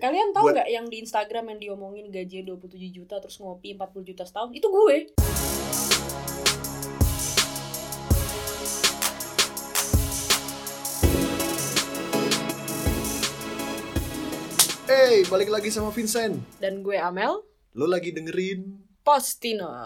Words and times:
Kalian 0.00 0.32
tahu 0.32 0.56
nggak 0.56 0.72
yang 0.72 0.88
di 0.88 1.04
Instagram 1.04 1.52
yang 1.52 1.60
diomongin 1.60 2.08
gaji 2.08 2.40
27 2.48 2.72
juta 2.88 3.20
terus 3.20 3.36
ngopi 3.36 3.76
40 3.76 4.08
juta 4.08 4.24
setahun? 4.24 4.48
Itu 4.56 4.72
gue. 4.72 5.12
Hey, 14.88 15.20
balik 15.28 15.52
lagi 15.52 15.68
sama 15.68 15.92
Vincent. 15.92 16.40
Dan 16.56 16.80
gue 16.80 16.96
Amel 16.96 17.44
Lo 17.76 17.84
lagi 17.84 18.16
dengerin 18.16 18.80
Postino. 19.04 19.84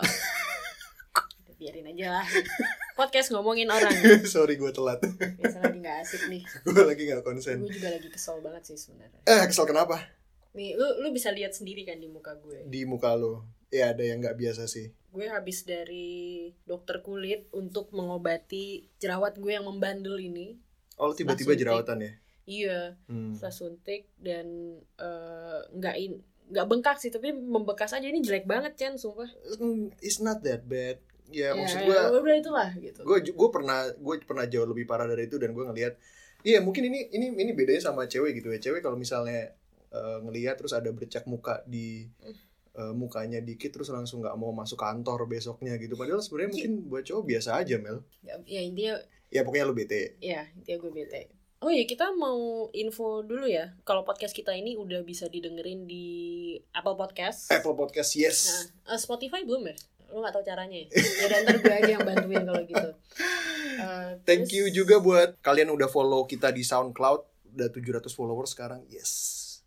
Biarin 1.58 1.90
aja 1.90 2.22
lah. 2.22 2.26
Podcast 2.94 3.34
ngomongin 3.34 3.66
orang. 3.66 3.90
Sorry 4.30 4.54
gue 4.54 4.70
telat. 4.70 5.02
Biasa 5.02 5.58
lagi 5.66 5.78
nggak 5.82 5.96
asik 6.06 6.22
nih. 6.30 6.42
gue 6.66 6.82
lagi 6.86 7.02
gak 7.10 7.26
konsen. 7.26 7.58
Gue 7.58 7.74
juga 7.74 7.90
lagi 7.90 8.06
kesel 8.06 8.38
banget 8.38 8.62
sih 8.70 8.78
sebenarnya. 8.78 9.18
Eh, 9.26 9.42
kesel 9.50 9.66
kenapa? 9.66 9.98
Nih, 10.54 10.78
lu 10.78 11.02
lu 11.02 11.10
bisa 11.10 11.34
lihat 11.34 11.50
sendiri 11.50 11.82
kan 11.82 11.98
di 11.98 12.06
muka 12.06 12.38
gue. 12.38 12.62
Di 12.70 12.86
muka 12.86 13.18
lo. 13.18 13.42
Ya 13.74 13.90
ada 13.90 14.06
yang 14.06 14.22
gak 14.22 14.38
biasa 14.38 14.70
sih. 14.70 14.94
Gue 15.10 15.26
habis 15.26 15.66
dari 15.66 16.50
dokter 16.62 17.02
kulit 17.02 17.50
untuk 17.50 17.90
mengobati 17.90 18.86
jerawat 19.02 19.42
gue 19.42 19.58
yang 19.58 19.66
membandel 19.66 20.14
ini. 20.16 20.54
Oh, 20.94 21.10
tiba-tiba 21.10 21.58
jerawatan 21.58 21.98
ya? 21.98 22.12
Iya, 22.44 22.80
Hmm. 23.10 23.34
setelah 23.34 23.50
suntik 23.50 24.06
dan 24.20 24.78
eh, 24.94 25.60
nggak 25.72 25.96
in 25.98 26.22
nggak 26.44 26.66
bengkak 26.68 27.00
sih 27.00 27.08
tapi 27.08 27.32
membekas 27.32 27.96
aja 27.96 28.04
ini 28.04 28.20
jelek 28.20 28.44
banget 28.44 28.76
Chen 28.76 29.00
sumpah 29.00 29.24
It's 29.98 30.20
not 30.20 30.44
that 30.44 30.68
bad. 30.68 31.00
Ya, 31.32 31.56
maksud 31.56 31.88
ya, 31.88 32.12
gue 32.12 32.20
udah 32.20 32.36
itulah 32.36 32.68
gitu. 32.76 33.00
gue 33.00 33.18
gue 33.32 33.48
pernah 33.48 33.88
gue 33.96 34.14
pernah 34.28 34.44
jauh 34.44 34.68
lebih 34.68 34.84
parah 34.84 35.08
dari 35.08 35.24
itu 35.24 35.40
dan 35.40 35.56
gue 35.56 35.64
ngelihat 35.64 35.96
iya 36.44 36.60
mungkin 36.60 36.92
ini 36.92 37.08
ini 37.16 37.32
ini 37.32 37.52
bedanya 37.56 37.80
sama 37.80 38.04
cewek 38.04 38.44
gitu 38.44 38.52
ya. 38.52 38.60
Cewek 38.60 38.84
kalau 38.84 39.00
misalnya 39.00 39.56
eh, 39.88 40.18
ngelihat 40.20 40.60
terus 40.60 40.76
ada 40.76 40.92
bercak 40.92 41.24
muka 41.24 41.64
di 41.64 42.04
eh, 42.76 42.92
mukanya 42.92 43.40
dikit 43.40 43.72
terus 43.72 43.88
langsung 43.88 44.20
nggak 44.20 44.36
mau 44.36 44.52
masuk 44.52 44.76
kantor 44.76 45.24
besoknya 45.24 45.80
gitu. 45.80 45.96
Padahal 45.96 46.20
sebenarnya 46.20 46.50
mungkin 46.52 46.72
buat 46.92 47.04
cowok 47.08 47.24
biasa 47.24 47.56
aja 47.56 47.80
mel. 47.80 48.04
Ya, 48.20 48.36
ya 48.44 48.60
intinya 48.60 48.94
ya 49.32 49.40
pokoknya 49.42 49.64
lu 49.64 49.74
bete. 49.74 50.20
Ya 50.20 50.44
intinya 50.52 50.76
gue 50.84 50.92
bete. 50.92 51.22
Oh 51.64 51.72
ya 51.72 51.88
kita 51.88 52.12
mau 52.12 52.68
info 52.76 53.24
dulu 53.24 53.48
ya. 53.48 53.72
Kalau 53.88 54.04
podcast 54.04 54.36
kita 54.36 54.52
ini 54.52 54.76
udah 54.76 55.00
bisa 55.00 55.32
didengerin 55.32 55.88
di 55.88 56.04
Apple 56.76 57.00
Podcast. 57.00 57.48
Apple 57.48 57.72
Podcast 57.72 58.12
yes. 58.20 58.68
Nah 58.84 58.92
eh, 58.92 59.00
Spotify 59.00 59.40
belum 59.48 59.72
ya 59.72 59.76
lu 60.14 60.22
nggak 60.22 60.30
tahu 60.32 60.44
caranya 60.44 60.78
ya 60.78 60.86
ya 61.18 61.24
udah, 61.26 61.38
ntar 61.42 61.56
gue 61.58 61.74
aja 61.74 61.90
yang 61.90 62.02
bantuin 62.02 62.42
kalau 62.42 62.62
gitu 62.62 62.88
Eh, 63.74 64.10
thank 64.22 64.46
terus- 64.46 64.54
you 64.54 64.64
juga 64.72 64.96
buat 64.98 65.34
kalian 65.40 65.66
udah 65.68 65.90
follow 65.90 66.22
kita 66.24 66.48
di 66.48 66.62
SoundCloud 66.62 67.20
udah 67.52 67.68
700 67.68 68.06
followers 68.08 68.54
sekarang 68.54 68.86
yes 68.86 69.10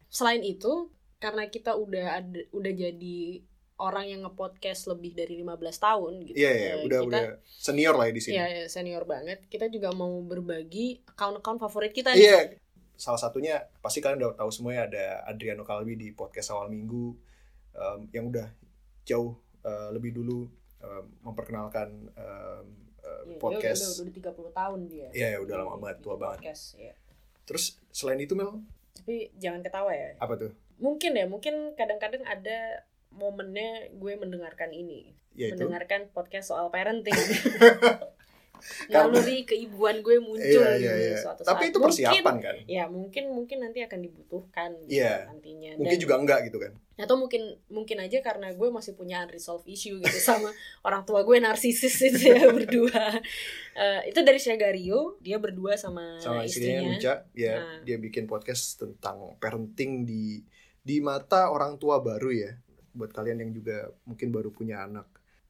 selain 0.07 0.39
itu 0.41 0.87
karena 1.19 1.43
kita 1.45 1.75
udah 1.75 2.05
ada 2.17 2.39
udah 2.49 2.71
jadi 2.71 3.43
orang 3.77 4.05
yang 4.07 4.21
ngepodcast 4.23 4.87
lebih 4.87 5.13
dari 5.13 5.37
15 5.37 5.53
tahun 5.77 6.11
gitu. 6.25 6.35
iya 6.35 6.49
ya 6.49 6.71
Eh, 6.73 6.87
udah 6.87 6.99
kita, 7.03 7.09
udah 7.13 7.25
senior 7.45 7.93
lah 7.93 8.05
ya 8.07 8.13
di 8.15 8.21
sini 8.23 8.33
Iya, 8.33 8.45
iya, 8.47 8.65
senior 8.65 9.03
banget. 9.05 9.45
Kita 9.45 9.69
juga 9.69 9.93
mau 9.93 10.17
berbagi 10.19 11.05
account-account 11.05 11.61
favorit 11.61 11.93
kita 11.93 12.09
nih. 12.11 12.25
Iya, 12.25 12.39
salah 12.97 13.21
satunya 13.21 13.69
pasti 13.77 14.01
kalian 14.01 14.17
udah 14.17 14.33
tahu 14.35 14.49
semua 14.49 14.73
ya 14.73 14.89
ada 14.89 15.05
Adriano 15.25 15.61
Kalbi 15.61 15.93
di 15.93 16.09
podcast 16.09 16.49
awal 16.49 16.73
minggu 16.73 17.13
em, 17.75 17.99
yang 18.09 18.33
udah 18.33 18.49
jauh 19.05 19.37
eh, 19.67 19.89
lebih 19.91 20.15
dulu 20.15 20.47
em, 20.79 21.05
memperkenalkan 21.21 21.89
em, 22.07 22.65
eh, 23.03 23.21
Iya, 23.27 23.35
dia 23.35 23.39
podcast. 23.39 23.81
Udah, 23.83 24.07
udah, 24.07 24.31
udah 24.31 24.49
30 24.51 24.51
tahun 24.55 24.79
dia. 24.87 25.07
Iya, 25.11 25.27
ya, 25.35 25.37
udah 25.43 25.55
lama 25.59 25.75
banget, 25.77 25.97
tua 25.99 26.15
banget. 26.15 26.39
podcast, 26.47 26.63
iya. 26.75 26.93
Terus 27.43 27.79
selain 27.91 28.19
itu 28.19 28.35
Mel, 28.35 28.63
Tapi 28.95 29.31
jangan 29.37 29.61
ketawa 29.63 29.91
ya. 29.91 30.15
apa 30.19 30.33
tuh? 30.35 30.51
Mungkin 30.77 31.11
ya, 31.15 31.25
mungkin 31.27 31.75
kadang-kadang 31.75 32.23
ada 32.23 32.83
momennya 33.11 33.91
gue 33.95 34.13
mendengarkan 34.15 34.71
ini. 34.71 35.15
Yaitu 35.37 35.63
Mendengarkan 35.63 36.09
podcast 36.11 36.49
soal 36.51 36.67
parenting. 36.69 37.13
Naluri 38.87 39.43
keibuan 39.43 39.99
gue 39.99 40.17
muncul 40.17 40.61
Iya, 40.63 40.73
iya, 40.75 40.93
di 40.93 41.03
iya. 41.11 41.17
suatu 41.17 41.41
Tapi 41.41 41.63
saat. 41.63 41.71
itu 41.71 41.77
persiapan 41.77 42.35
kan? 42.37 42.55
ya 42.65 42.83
mungkin 42.85 43.29
mungkin 43.29 43.57
nanti 43.59 43.79
akan 43.79 43.99
dibutuhkan 43.99 44.69
gitu 44.83 44.97
Iya. 44.97 45.27
nantinya 45.27 45.71
Mungkin 45.75 45.93
Dan- 45.93 46.03
juga 46.03 46.15
enggak 46.17 46.39
gitu 46.45 46.57
kan. 46.57 46.73
atau 46.97 47.13
mungkin 47.13 47.41
mungkin 47.69 47.97
aja 47.99 48.17
karena 48.19 48.49
gue 48.51 48.69
masih 48.69 48.91
punya 48.91 49.21
unresolved 49.21 49.65
issue 49.65 49.97
gitu 49.97 50.17
sama 50.17 50.49
orang 50.83 51.03
tua 51.03 51.21
gue 51.21 51.37
narsisis 51.37 51.93
itu 52.03 52.19
ya 52.27 52.49
berdua 52.57 53.21
Eh, 53.73 54.09
itu 54.09 54.19
dari 54.19 54.37
Shagario 54.37 55.15
dia 55.19 55.37
berdua 55.37 55.77
sama, 55.77 56.17
Sama 56.17 56.41
istrinya 56.41 56.81
istrinya 56.81 56.97
Uca, 56.97 57.13
ya 57.31 57.55
Nah. 57.55 57.79
dia 57.85 57.97
bikin 57.97 58.25
podcast 58.25 58.75
tentang 58.75 59.37
parenting 59.37 60.01
di 60.01 60.41
di 60.81 60.97
mata 60.97 61.47
orang 61.47 61.77
tua 61.77 61.99
baru 61.99 62.31
ya. 62.31 62.57
Buat 62.91 63.13
kalian 63.13 63.37
yang 63.39 63.51
juga 63.51 63.93
mungkin 64.01 64.31
baru 64.31 64.49
punya 64.49 64.81
anak. 64.81 65.05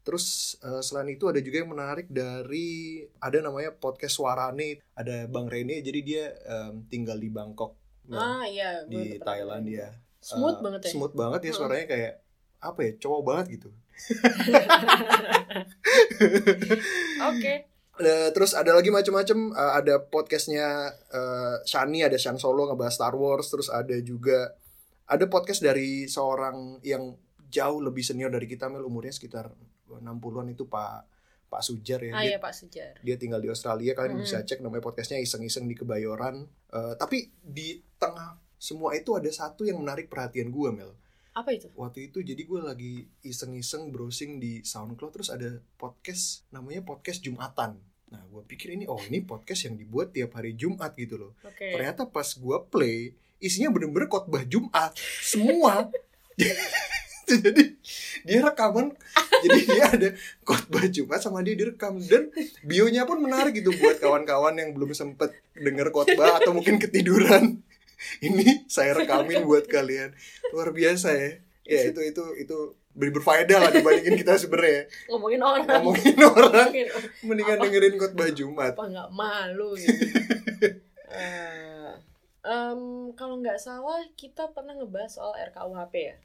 Terus 0.07 0.55
eh, 0.63 0.79
selain 0.79 1.11
itu 1.11 1.27
ada 1.27 1.43
juga 1.43 1.59
yang 1.59 1.75
menarik 1.75 2.07
dari 2.07 3.03
ada 3.19 3.43
namanya 3.43 3.75
podcast 3.75 4.15
Suarane, 4.15 4.79
ada 4.95 5.27
Bang 5.27 5.51
Rene 5.51 5.83
jadi 5.83 5.99
dia 5.99 6.23
em, 6.47 6.87
tinggal 6.87 7.19
di 7.19 7.27
Bangkok. 7.27 7.75
Ah 8.07 8.39
Nah, 8.39 8.47
iya 8.47 8.87
gue 8.87 8.95
di 8.95 9.05
Thailand 9.19 9.67
dia. 9.67 9.91
smooth 10.23 10.57
Eh, 10.57 10.63
banget 10.63 10.81
ya? 10.87 10.91
Smooth 10.95 11.11
banget 11.11 11.39
ya 11.43 11.51
Heeh. 11.51 11.59
suaranya 11.59 11.85
kayak 11.91 12.13
apa 12.57 12.79
ya 12.81 12.91
cowok 12.97 13.21
banget 13.27 13.45
gitu. 13.59 13.69
oke. 17.29 17.53
Eh, 17.97 18.29
terus 18.29 18.53
ada 18.53 18.77
lagi 18.77 18.93
macam-macam 18.93 19.37
eh, 19.51 19.71
ada 19.83 19.95
podcastnya 19.99 20.93
eh, 21.11 21.55
Shani 21.65 22.05
ada 22.05 22.15
Shan 22.15 22.37
Solo 22.37 22.69
ngebahas 22.69 22.93
Star 22.95 23.15
Wars. 23.17 23.49
Terus 23.49 23.67
ada 23.67 23.97
juga 23.99 24.53
ada 25.03 25.25
podcast 25.27 25.59
dari 25.59 26.05
seorang 26.05 26.79
yang 26.85 27.17
jauh 27.47 27.79
lebih 27.79 28.03
senior 28.05 28.29
dari 28.29 28.45
kita 28.45 28.69
Mel. 28.69 28.85
Umurnya 28.85 29.11
sekitar 29.11 29.49
60-an 29.89 30.51
itu 30.51 30.67
Pak 30.67 31.15
Pak 31.47 31.63
Sujar 31.63 32.03
ya. 32.03 32.11
Ah 32.11 32.21
dia, 32.21 32.35
iya 32.35 32.39
Pak 32.43 32.51
Sujar. 32.51 32.99
dia 32.99 33.15
tinggal 33.15 33.39
di 33.39 33.47
Australia 33.47 33.95
kalian 33.95 34.19
Mm. 34.19 34.23
bisa 34.23 34.43
cek 34.43 34.59
namanya 34.59 34.83
podcastnya 34.83 35.15
iseng-iseng 35.17 35.63
di 35.63 35.73
Kebayoran. 35.73 36.43
Eh, 36.67 36.93
tapi 36.99 37.31
di 37.39 37.79
tengah 37.95 38.35
semua 38.59 38.91
itu 38.91 39.15
ada 39.15 39.31
satu 39.31 39.63
yang 39.63 39.79
menarik 39.79 40.11
perhatian 40.11 40.51
gue 40.51 40.69
Mel. 40.69 40.91
Apa 41.31 41.53
itu? 41.53 41.71
Waktu 41.71 42.09
itu 42.09 42.19
jadi 42.19 42.41
gue 42.41 42.59
lagi 42.59 42.93
iseng-iseng 43.21 43.93
browsing 43.93 44.37
di 44.37 44.59
SoundCloud 44.59 45.13
terus 45.13 45.29
ada 45.29 45.47
podcast 45.77 46.43
namanya 46.49 46.81
podcast 46.81 47.21
Jumatan. 47.21 47.79
Nah 48.07 48.23
gue 48.25 48.41
pikir 48.43 48.73
ini 48.73 48.83
oh 48.83 48.99
ini 48.99 49.21
podcast 49.21 49.69
yang 49.69 49.77
dibuat 49.77 50.11
tiap 50.11 50.33
hari 50.33 50.51
Jumat 50.51 50.97
gitu 50.97 51.15
loh. 51.15 51.31
Oke. 51.39 51.71
Ternyata 51.71 52.09
pas 52.09 52.27
gue 52.27 52.57
play 52.67 53.13
isinya 53.37 53.69
bener-bener 53.69 54.09
khotbah 54.09 54.43
Jumat. 54.43 54.97
Semua 55.21 55.85
jadi 57.45 57.63
dia 58.23 58.39
rekaman. 58.43 58.95
Jadi 59.43 59.59
dia 59.67 59.85
ada 59.91 60.09
khotbah 60.47 60.85
Jumat 60.87 61.19
sama 61.19 61.43
dia 61.43 61.59
direkam. 61.59 61.99
Dan 61.99 62.31
bionya 62.63 63.03
pun 63.03 63.19
menarik 63.19 63.59
gitu 63.59 63.75
buat 63.75 63.99
kawan-kawan 63.99 64.55
yang 64.55 64.71
belum 64.71 64.95
sempet 64.95 65.35
denger 65.53 65.91
khotbah 65.91 66.39
atau 66.39 66.55
mungkin 66.55 66.79
ketiduran. 66.79 67.59
Ini 68.27 68.69
saya 68.69 68.95
rekamin 68.95 69.43
buat 69.43 69.67
kalian. 69.67 70.15
Luar 70.53 70.71
biasa 70.71 71.11
ya. 71.17 71.31
Ya 71.67 71.81
itu 71.91 71.99
itu 71.99 72.23
itu 72.39 72.57
lebih 72.95 73.19
berfaedah 73.19 73.57
lah 73.59 73.71
dibandingin 73.75 74.15
kita 74.15 74.39
sebenarnya. 74.39 74.87
Ngomongin 75.11 75.41
orang. 75.43 75.63
Ngomongin 75.67 76.17
orang. 76.23 76.67
Ngomongin 76.71 76.87
mendingan 77.27 77.57
Apa? 77.59 77.63
dengerin 77.67 77.95
khotbah 77.99 78.29
Jumat. 78.31 78.71
Apa 78.73 78.85
nggak 78.87 79.09
malu 79.11 79.75
gitu 79.75 80.05
Eh, 81.07 81.91
em, 82.43 82.81
kalau 83.15 83.39
nggak 83.39 83.57
salah 83.57 84.03
kita 84.19 84.51
pernah 84.51 84.75
ngebahas 84.75 85.07
soal 85.07 85.33
RKUHP 85.39 85.93
ya 85.95 86.15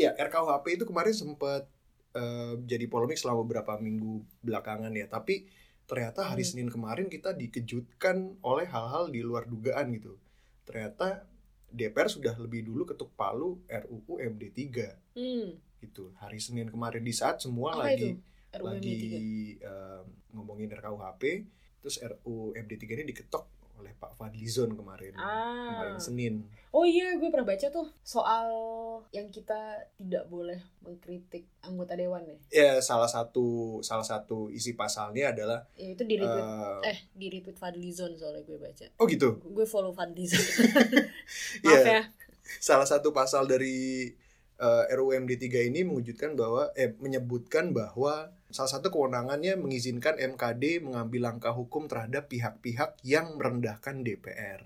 ya 0.00 0.16
RKUHP 0.16 0.80
itu 0.80 0.84
kemarin 0.88 1.14
sempat 1.14 1.68
eh, 2.12 2.54
jadi 2.64 2.84
polemik 2.88 3.16
selama 3.16 3.44
beberapa 3.44 3.76
minggu 3.80 4.24
belakangan 4.44 4.92
ya. 4.92 5.08
Tapi 5.08 5.48
ternyata 5.88 6.28
hari 6.28 6.44
Hmm. 6.44 6.50
Senin 6.56 6.68
kemarin 6.72 7.08
kita 7.12 7.36
dikejutkan 7.36 8.40
oleh 8.44 8.66
hal-hal 8.68 9.12
di 9.12 9.20
luar 9.20 9.44
dugaan 9.48 9.92
gitu. 9.96 10.16
Ternyata 10.64 11.26
DPR 11.72 12.08
sudah 12.12 12.36
lebih 12.36 12.68
dulu 12.68 12.84
ketuk 12.84 13.16
palu 13.16 13.60
RUU 13.66 14.20
MD 14.20 14.52
3 14.52 15.16
hmm. 15.16 15.48
Gitu. 15.82 16.14
Hari 16.20 16.38
Senin 16.38 16.68
kemarin 16.70 17.02
di 17.02 17.10
saat 17.10 17.42
semua 17.42 17.74
apa 17.74 17.90
lagi 17.90 18.14
lagi 18.60 19.00
MD3? 19.00 19.64
em, 19.64 20.04
ngomongin 20.36 20.68
RKUHP 20.76 21.22
terus 21.80 21.96
RUU 21.98 22.52
MD 22.52 22.76
3 22.76 23.00
ini 23.00 23.04
diketok 23.10 23.44
oleh 23.82 23.92
Pak 23.98 24.14
Fadlizon 24.14 24.78
kemarin 24.78 25.12
ah 25.18 25.74
kemarin 25.74 25.98
Senin 25.98 26.34
Oh 26.72 26.88
iya, 26.88 27.20
gue 27.20 27.28
pernah 27.28 27.44
baca 27.44 27.68
tuh 27.68 27.84
soal 28.00 28.48
yang 29.12 29.28
kita 29.28 29.76
tidak 30.00 30.24
boleh 30.32 30.56
mengkritik 30.80 31.44
anggota 31.60 31.92
dewan 31.92 32.24
ya. 32.24 32.36
ya 32.48 32.70
salah 32.80 33.04
satu 33.04 33.76
salah 33.84 34.00
satu 34.00 34.48
isi 34.48 34.72
pasalnya 34.72 35.36
adalah 35.36 35.68
Ya 35.76 35.92
itu 35.92 36.00
di 36.08 36.16
retweet 36.16 36.48
eh, 36.80 36.96
eh 36.96 36.98
di 37.12 37.28
retweet 37.28 37.60
Fadlizon 37.60 38.16
soalnya 38.16 38.40
gue 38.48 38.56
baca. 38.56 38.88
oh 38.88 39.04
gitu 39.04 39.36
Gue 39.44 39.68
follow 39.68 39.92
Fadlizon. 39.92 40.40
Iya. 41.60 41.76
Maaf 41.76 41.84
ya. 41.84 42.02
salah 42.56 42.88
satu 42.88 43.12
pasal 43.12 43.44
dari 43.44 44.08
eh, 44.62 44.94
RUU 44.94 45.18
MD 45.18 45.34
3 45.42 45.68
ini 45.74 45.82
mewujudkan 45.82 46.38
bahwa 46.38 46.70
eh 46.78 46.94
menyebutkan 47.02 47.74
bahwa 47.74 48.30
salah 48.54 48.70
satu 48.70 48.94
kewenangannya 48.94 49.58
mengizinkan 49.58 50.14
MKD 50.22 50.86
mengambil 50.86 51.34
langkah 51.34 51.50
hukum 51.50 51.90
terhadap 51.90 52.30
pihak-pihak 52.30 53.02
yang 53.02 53.34
merendahkan 53.34 54.06
DPR. 54.06 54.62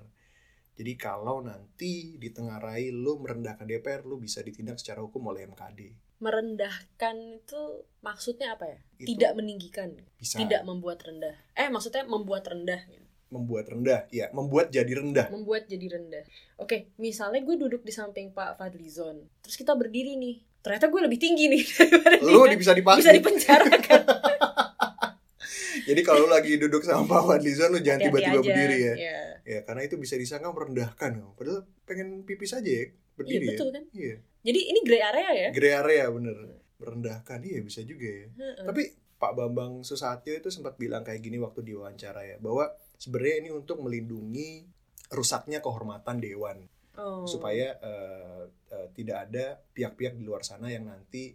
Jadi 0.76 0.92
kalau 1.00 1.40
nanti 1.40 2.20
ditengarai 2.20 2.92
lo 2.92 3.16
merendahkan 3.16 3.64
DPR, 3.64 4.04
lo 4.04 4.20
bisa 4.20 4.44
ditindak 4.44 4.76
secara 4.76 5.00
hukum 5.00 5.24
oleh 5.32 5.48
MKD. 5.48 5.96
Merendahkan 6.20 7.16
itu 7.40 7.88
maksudnya 8.04 8.60
apa 8.60 8.68
ya? 8.68 8.78
Itu 9.00 9.16
Tidak 9.16 9.32
meninggikan, 9.40 9.96
Bisa 10.20 10.36
tidak 10.36 10.68
membuat 10.68 11.00
rendah. 11.00 11.32
Eh, 11.56 11.72
maksudnya 11.72 12.04
membuat 12.04 12.44
rendah. 12.52 12.84
gitu. 12.92 13.05
Membuat 13.26 13.66
rendah, 13.66 14.06
ya, 14.08 14.30
membuat 14.30 14.70
jadi 14.70 14.88
rendah. 14.88 15.26
Membuat 15.28 15.66
jadi 15.66 15.86
rendah. 15.92 16.22
Oke, 16.56 16.94
misalnya 16.96 17.42
gue 17.42 17.56
duduk 17.56 17.82
di 17.82 17.90
samping 17.90 18.30
Pak 18.30 18.54
Fadlizon, 18.56 19.26
terus 19.40 19.54
kita 19.54 19.74
berdiri 19.74 20.14
nih. 20.14 20.40
Ternyata 20.60 20.86
gue 20.86 21.00
lebih 21.00 21.18
tinggi 21.18 21.46
nih 21.46 21.62
daripada 21.78 22.16
Lo 22.22 22.42
dia. 22.44 22.54
bisa 22.54 22.72
dipakai. 22.72 22.98
bisa 22.98 23.12
dipenjarakan. 23.12 24.00
Jadi 25.86 26.00
kalau 26.02 26.26
lo 26.26 26.34
lagi 26.34 26.58
duduk 26.58 26.82
sama 26.82 27.06
Pak 27.06 27.22
Fadlizon, 27.24 27.70
lo 27.70 27.78
jangan 27.78 28.00
tiba-tiba 28.02 28.40
berdiri 28.42 28.76
ya. 28.80 28.94
Iya. 28.96 29.18
Ya, 29.46 29.58
karena 29.62 29.86
itu 29.86 29.94
bisa 29.94 30.18
disangka 30.18 30.50
merendahkan. 30.50 31.22
Padahal 31.38 31.62
pengen 31.86 32.26
pipis 32.26 32.50
aja 32.52 32.66
ya, 32.66 32.90
Iya, 32.90 33.14
berdiri 33.14 33.46
betul 33.48 33.68
ya. 33.68 33.72
kan? 33.72 33.84
Iya. 33.94 34.14
Jadi 34.42 34.60
ini 34.66 34.80
gray 34.82 35.02
area 35.04 35.30
ya? 35.32 35.48
Grey 35.54 35.72
area 35.72 36.04
bener. 36.10 36.36
Merendahkan, 36.76 37.38
iya 37.40 37.62
bisa 37.62 37.80
juga 37.80 38.04
ya. 38.04 38.26
Heeh. 38.34 38.66
Tapi 38.66 38.82
Pak 39.16 39.32
Bambang 39.32 39.80
Susatyo 39.80 40.34
itu 40.34 40.50
sempat 40.50 40.74
bilang 40.74 41.00
kayak 41.00 41.22
gini 41.22 41.38
waktu 41.38 41.62
diwawancara 41.62 42.20
ya, 42.20 42.36
bahwa 42.36 42.68
sebenarnya 42.96 43.36
ini 43.40 43.50
untuk 43.50 43.78
melindungi 43.78 44.64
rusaknya 45.08 45.60
kehormatan 45.60 46.18
dewan 46.18 46.66
Oh. 46.96 47.28
supaya 47.28 47.76
eh, 47.76 48.42
eh, 48.72 48.88
tidak 48.96 49.28
ada 49.28 49.60
pihak-pihak 49.70 50.16
di 50.16 50.24
luar 50.24 50.40
sana 50.40 50.72
yang 50.72 50.88
nanti 50.88 51.28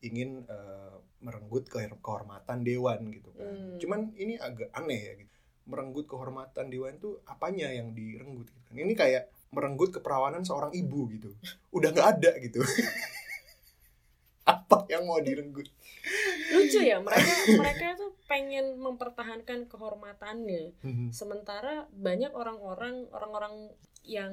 ingin 0.00 0.46
eh, 0.46 0.94
merenggut 1.20 1.66
ke- 1.66 1.98
kehormatan 1.98 2.62
dewan 2.62 3.10
gitu 3.10 3.34
kan. 3.34 3.50
Hmm. 3.50 3.76
Cuman 3.76 4.00
ini 4.14 4.38
agak 4.38 4.70
aneh 4.70 5.00
ya 5.02 5.12
gitu. 5.18 5.34
Merenggut 5.66 6.06
kehormatan 6.06 6.70
dewan 6.70 6.94
itu 6.94 7.18
apanya 7.26 7.68
yang 7.68 7.90
direnggut 7.90 8.48
gitu 8.48 8.62
kan. 8.64 8.78
Ini 8.78 8.94
kayak 8.94 9.24
merenggut 9.50 9.90
keperawanan 9.90 10.46
seorang 10.46 10.70
ibu 10.72 11.10
gitu. 11.10 11.34
Udah 11.74 11.90
nggak 11.90 12.08
ada 12.14 12.30
gitu. 12.38 12.62
Apa 14.46 14.86
yang 14.86 15.04
mau 15.04 15.18
direnggut? 15.18 15.66
Lucu 16.50 16.78
ya 16.80 16.98
mereka 16.98 17.30
mereka 17.52 17.86
tuh 17.94 18.10
pengen 18.26 18.76
mempertahankan 18.76 19.66
kehormatannya 19.66 20.74
Hmm. 20.80 21.08
sementara 21.10 21.86
banyak 21.90 22.30
orang-orang 22.32 23.06
orang-orang 23.08 23.70
yang 24.02 24.32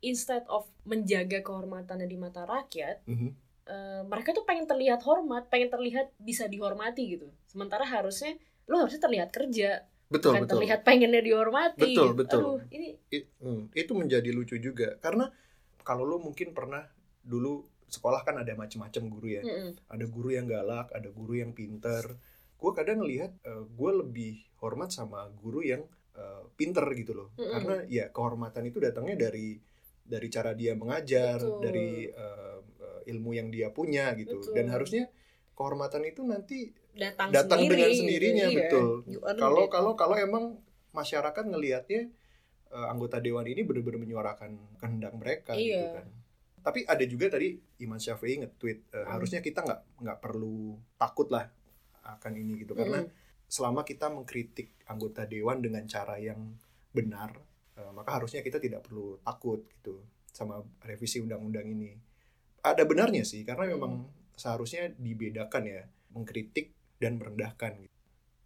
instead 0.00 0.42
of 0.46 0.66
menjaga 0.82 1.40
kehormatannya 1.40 2.04
di 2.04 2.18
mata 2.18 2.42
rakyat 2.44 3.06
Mhm. 3.06 3.30
eh, 3.64 4.02
mereka 4.02 4.32
tuh 4.32 4.42
pengen 4.42 4.66
terlihat 4.66 5.00
hormat 5.02 5.46
pengen 5.46 5.70
terlihat 5.70 6.10
bisa 6.18 6.46
dihormati 6.46 7.14
gitu 7.14 7.30
sementara 7.46 7.86
harusnya 7.86 8.34
lo 8.66 8.82
harusnya 8.82 8.98
terlihat 9.00 9.30
kerja 9.30 9.86
Betul, 10.06 10.34
bukan 10.34 10.42
betul. 10.44 10.52
terlihat 10.58 10.80
pengennya 10.82 11.22
dihormati 11.22 11.94
Betul, 11.94 12.12
betul. 12.12 12.40
Aduh, 12.42 12.58
ini 12.68 12.98
It- 13.08 13.30
hmm, 13.38 13.70
itu 13.72 13.92
menjadi 13.94 14.28
lucu 14.28 14.58
juga 14.58 14.98
karena 14.98 15.30
kalau 15.80 16.02
lo 16.02 16.18
mungkin 16.18 16.52
pernah 16.52 16.84
dulu 17.22 17.64
sekolah 17.92 18.24
kan 18.24 18.40
ada 18.40 18.56
macam-macam 18.56 19.02
guru 19.12 19.28
ya 19.28 19.42
mm-mm. 19.44 19.70
ada 19.92 20.04
guru 20.08 20.32
yang 20.32 20.48
galak 20.48 20.88
ada 20.96 21.12
guru 21.12 21.36
yang 21.36 21.52
pinter 21.52 22.16
gue 22.56 22.70
kadang 22.72 23.04
ngelihat 23.04 23.36
gue 23.74 23.90
lebih 24.00 24.38
hormat 24.62 24.94
sama 24.94 25.26
guru 25.34 25.60
yang 25.60 25.82
eh, 26.14 26.42
pinter 26.56 26.86
gitu 26.96 27.12
loh 27.12 27.28
Mm-mm. 27.36 27.52
karena 27.52 27.76
ya 27.90 28.04
kehormatan 28.08 28.64
itu 28.70 28.78
datangnya 28.80 29.28
dari 29.28 29.60
dari 30.02 30.28
cara 30.30 30.52
dia 30.56 30.74
mengajar 30.74 31.38
Betul. 31.42 31.60
dari 31.62 31.88
eh, 32.08 32.58
eh, 32.80 33.00
ilmu 33.12 33.30
yang 33.34 33.48
dia 33.50 33.68
punya 33.74 34.14
gitu 34.16 34.40
Betul. 34.40 34.54
dan 34.56 34.66
harusnya 34.70 35.04
kehormatan 35.52 36.02
itu 36.08 36.22
nanti 36.24 36.58
datang, 36.96 37.28
datang 37.28 37.60
sendiri, 37.66 37.72
dengan 37.76 37.90
gitu. 37.90 37.98
sendirinya 38.00 38.46
Iya. 38.48 38.56
betul 38.56 38.86
kalau 39.36 39.64
kalau 39.68 39.92
kalau 39.98 40.16
emang 40.16 40.56
masyarakat 40.92 41.44
ngelihatnya 41.44 42.08
eh, 42.72 42.86
anggota 42.88 43.18
dewan 43.20 43.44
ini 43.44 43.62
benar-benar 43.66 44.00
menyuarakan 44.00 44.50
kehendak 44.80 45.12
mereka 45.18 45.52
gitu 45.58 45.76
Iya. 45.82 45.98
kan 46.00 46.06
tapi 46.62 46.82
ada 46.84 47.02
juga 47.02 47.26
tadi 47.28 47.52
Iman 47.78 47.98
Syafi'i 47.98 48.38
nge-tweet 48.38 48.78
eh, 48.88 48.98
Hmm. 48.98 49.10
harusnya 49.12 49.38
kita 49.38 49.60
nggak 49.60 49.80
nggak 50.00 50.18
perlu 50.18 50.58
takut 50.96 51.28
lah 51.28 51.50
akan 52.02 52.32
ini 52.34 52.58
gitu 52.58 52.72
karena 52.72 52.98
Mm-mm. 53.00 53.14
selama 53.46 53.82
kita 53.82 54.08
mengkritik 54.08 54.74
anggota 54.84 55.22
dewan 55.24 55.58
dengan 55.58 55.84
cara 55.84 56.16
yang 56.16 56.54
benar 56.90 57.34
eh, 57.74 57.90
maka 57.90 58.10
harusnya 58.12 58.40
kita 58.40 58.58
tidak 58.58 58.82
perlu 58.82 59.18
takut 59.20 59.62
gitu 59.72 60.02
sama 60.28 60.56
revisi 60.80 61.18
undang-undang 61.18 61.66
ini 61.66 61.92
ada 62.60 62.82
benarnya 62.82 63.22
sih 63.22 63.42
karena 63.42 63.66
Hmm. 63.66 63.74
memang 63.74 63.92
seharusnya 64.32 64.88
dibedakan 64.92 65.62
ya 65.64 65.82
mengkritik 66.10 66.72
dan 66.96 67.16
merendahkan 67.16 67.74
gitu. 67.78 67.94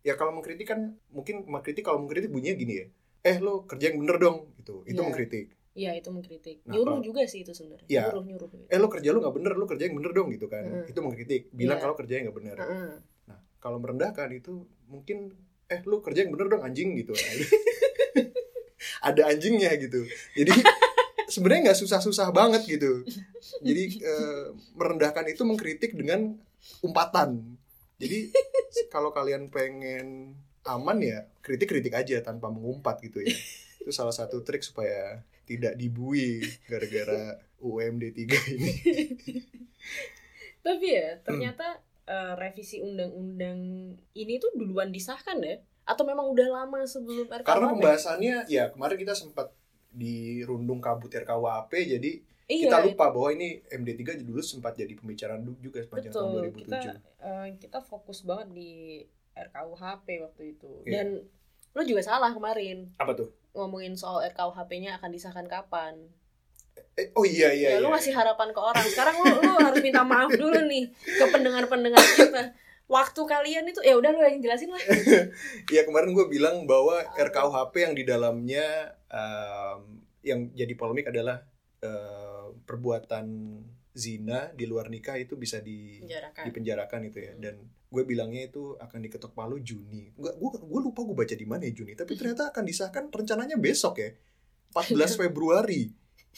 ya 0.03 0.15
kalau 0.15 0.33
mengkritik 0.33 0.67
kan 0.67 0.81
mungkin 1.09 1.45
mengkritik 1.45 1.83
kalau 1.83 1.99
mengkritik 1.99 2.29
bunyinya 2.29 2.55
gini 2.55 2.75
ya 2.77 2.87
eh 3.23 3.37
lo 3.39 3.65
kerja 3.65 3.91
yang 3.91 3.99
bener 4.01 4.17
dong 4.17 4.39
gitu 4.57 4.83
itu 4.85 4.95
Iya. 4.95 5.03
mengkritik 5.03 5.47
Iya 5.76 5.93
itu 5.93 6.08
mengkritik. 6.08 6.64
Nah, 6.64 6.73
nyuruh 6.73 6.96
kalau- 6.96 7.05
juga 7.05 7.20
sih 7.25 7.44
itu 7.44 7.52
sebenarnya. 7.52 7.84
Iya. 7.87 8.02
Nyuruh 8.08 8.25
nyuruh. 8.25 8.49
Gitu. 8.49 8.64
eh 8.67 8.78
lo 8.78 8.88
kerja 8.88 9.08
lo 9.11 9.19
nggak 9.20 9.34
bener 9.37 9.52
lo 9.52 9.67
kerja 9.67 9.84
yang 9.84 9.94
bener 9.94 10.11
dong 10.11 10.28
gitu 10.31 10.46
kan 10.46 10.64
Mm. 10.64 10.88
itu 10.88 10.99
mengkritik 10.99 11.43
bilang 11.52 11.76
Iya. 11.76 11.82
kalau 11.82 11.94
kerja 11.94 12.12
yang 12.12 12.25
nggak 12.26 12.37
bener 12.37 12.56
Heeh. 12.56 12.90
nah 13.26 13.38
kalau 13.56 13.76
merendahkan 13.76 14.28
itu 14.32 14.52
mungkin 14.87 15.37
eh 15.67 15.81
lo 15.82 16.00
kerja 16.00 16.23
yang 16.23 16.32
bener 16.32 16.46
dong 16.49 16.62
anjing 16.62 16.96
gitu 16.96 17.12
ada 19.02 19.23
anjingnya 19.26 19.70
gitu 19.76 20.02
jadi 20.32 20.52
sebenarnya 21.26 21.70
nggak 21.70 21.79
susah-susah 21.79 22.31
banget 22.32 22.62
gitu 22.67 23.02
jadi 23.61 23.82
eh, 24.00 24.44
merendahkan 24.72 25.26
itu 25.26 25.43
mengkritik 25.43 25.93
dengan 25.93 26.38
umpatan 26.81 27.58
jadi 27.96 28.31
kalau 28.87 29.11
kalian 29.11 29.49
pengen 29.49 30.34
aman 30.64 30.99
ya 30.99 31.19
kritik-kritik 31.40 31.93
aja 31.93 32.19
tanpa 32.20 32.49
mengumpat 32.49 32.99
gitu 33.00 33.20
ya 33.20 33.34
itu 33.87 33.94
salah 33.94 34.11
satu 34.11 34.43
trik 34.43 34.67
supaya 34.67 35.23
tidak 35.47 35.79
dibui 35.79 36.43
gara-gara 36.67 37.38
UMD 37.62 38.11
3 38.11 38.59
ini 38.59 38.73
Tapi 40.67 40.87
Hmm. 40.91 40.99
ya 40.99 41.09
ternyata 41.23 41.79
eh, 42.11 42.35
revisi 42.35 42.83
undang-undang 42.83 43.59
ini 44.19 44.43
tuh 44.43 44.50
duluan 44.59 44.91
disahkan 44.91 45.38
ya? 45.38 45.62
Atau 45.87 46.03
memang 46.03 46.27
udah 46.35 46.50
lama 46.50 46.83
sebelum 46.83 47.31
RKUHP? 47.31 47.47
karena 47.47 47.67
pembahasannya 47.71 48.35
ya 48.50 48.75
kemarin 48.75 48.99
kita 48.99 49.15
sempat 49.15 49.55
dirundung 49.94 50.82
kabut 50.82 51.15
RKUHP 51.15 51.71
jadi 51.87 52.11
iya, 52.50 52.67
kita 52.67 52.82
lupa 52.82 53.15
bahwa 53.15 53.31
ini 53.39 53.62
MD3 53.71 54.27
dulu 54.27 54.43
sempat 54.43 54.75
jadi 54.75 54.99
pembicaraan 54.99 55.47
juga 55.62 55.79
sepanjang 55.79 56.11
tahun 56.11 56.50
betul. 56.50 56.67
2007 56.67 56.67
Kita 56.67 56.79
eh, 57.23 57.47
kita 57.62 57.79
fokus 57.87 58.27
banget 58.27 58.50
di 58.50 58.71
RKUHP 59.39 60.06
waktu 60.27 60.43
itu. 60.59 60.71
Iya. 60.82 60.91
Dan 60.91 61.06
lo 61.77 61.82
juga 61.85 62.03
salah 62.03 62.35
kemarin 62.35 62.91
apa 62.99 63.12
tuh 63.15 63.29
ngomongin 63.56 63.97
soal 63.97 64.20
RKUHP-nya 64.29 65.00
akan 65.00 65.11
disahkan 65.11 65.49
kapan. 65.49 65.97
eh, 66.97 67.12
oh 67.17 67.25
iya 67.25 67.53
iya 67.53 67.76
ya 67.76 67.81
lu 67.81 67.88
iya. 67.88 67.97
ngasih 67.97 68.12
harapan 68.12 68.53
ke 68.53 68.61
orang. 68.61 68.85
Sekarang 68.88 69.17
lu 69.20 69.32
lu 69.41 69.53
harus 69.61 69.81
minta 69.81 70.05
maaf 70.05 70.32
dulu 70.32 70.60
nih 70.69 70.93
ke 70.93 71.25
pendengar-pendengar 71.32 72.01
kita. 72.01 72.53
Waktu 72.86 73.20
kalian 73.27 73.65
itu 73.67 73.81
ya 73.82 73.96
udah 73.98 74.13
lu 74.13 74.20
yang 74.22 74.41
jelasin 74.41 74.70
lah. 74.72 74.81
Ya 75.75 75.82
kemarin 75.84 76.13
gue 76.13 76.27
bilang 76.29 76.69
bahwa 76.69 77.01
RKUHP 77.17 77.75
yang 77.81 77.94
di 77.96 78.05
dalamnya 78.06 78.96
em, 79.08 80.01
yang 80.25 80.41
jadi 80.53 80.72
polemik 80.77 81.08
adalah 81.10 81.44
eh, 81.81 82.46
perbuatan 82.65 83.25
zina 83.96 84.53
di 84.53 84.69
luar 84.69 84.93
nikah 84.93 85.17
itu 85.17 85.41
bisa 85.41 85.65
di 85.65 86.05
Penjarakan. 86.05 86.44
dipenjarakan 86.44 87.00
itu 87.08 87.19
ya. 87.24 87.32
Hmm. 87.32 87.41
dan 87.41 87.55
gue 87.86 88.03
bilangnya 88.05 88.53
itu 88.53 88.76
akan 88.76 88.98
diketok 89.00 89.32
palu 89.32 89.56
Juni. 89.65 90.12
Gue 90.12 90.36
gue 90.36 90.50
gue 90.60 90.81
lupa 90.84 91.00
gue 91.00 91.17
baca 91.17 91.32
di 91.32 91.46
mana 91.48 91.65
ya 91.65 91.72
Juni. 91.72 91.96
Tapi 91.96 92.12
ternyata 92.12 92.53
akan 92.53 92.65
disahkan 92.69 93.08
rencananya 93.08 93.56
besok 93.56 94.05
ya. 94.05 94.12
14 94.76 94.93
Februari. 95.24 95.88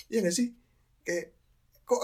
Iya 0.07 0.23
gak 0.23 0.37
sih? 0.39 0.55
Kayak 1.03 1.35
kok 1.83 2.03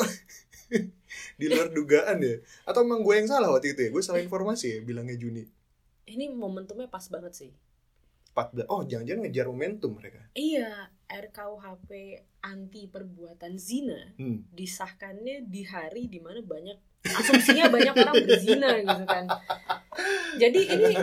di 1.41 1.47
luar 1.47 1.71
dugaan 1.71 2.19
ya? 2.19 2.43
Atau 2.67 2.83
emang 2.83 3.07
gue 3.07 3.15
yang 3.15 3.31
salah 3.31 3.55
waktu 3.55 3.79
itu 3.79 3.81
ya? 3.87 3.91
Gue 3.95 4.03
salah 4.03 4.19
informasi 4.19 4.67
ya 4.67 4.79
bilangnya 4.83 5.15
Juni. 5.15 5.47
Ini 6.05 6.35
momentumnya 6.35 6.91
pas 6.91 7.07
banget 7.07 7.33
sih. 7.39 7.51
14 8.35 8.67
oh 8.67 8.83
jangan-jangan 8.83 9.23
ngejar 9.25 9.47
momentum 9.47 9.95
mereka 9.95 10.25
Iya, 10.35 10.91
RKUHP 11.07 11.91
anti 12.43 12.91
perbuatan 12.91 13.55
zina 13.55 14.19
hmm. 14.19 14.51
disahkannya 14.51 15.47
di 15.47 15.63
hari 15.63 16.11
di 16.11 16.19
mana 16.19 16.43
banyak 16.43 16.75
asumsinya 17.07 17.71
banyak 17.71 17.95
orang 17.95 18.17
berzina 18.27 18.71
gitu 18.83 19.05
kan. 19.07 19.25
Jadi 20.43 20.61
ini 20.67 20.95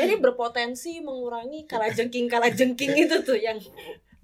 ini 0.00 0.14
berpotensi 0.16 1.04
mengurangi 1.04 1.68
kalajengking 1.68 2.32
kalajengking 2.32 2.96
itu 2.96 3.20
tuh 3.20 3.36
yang 3.36 3.60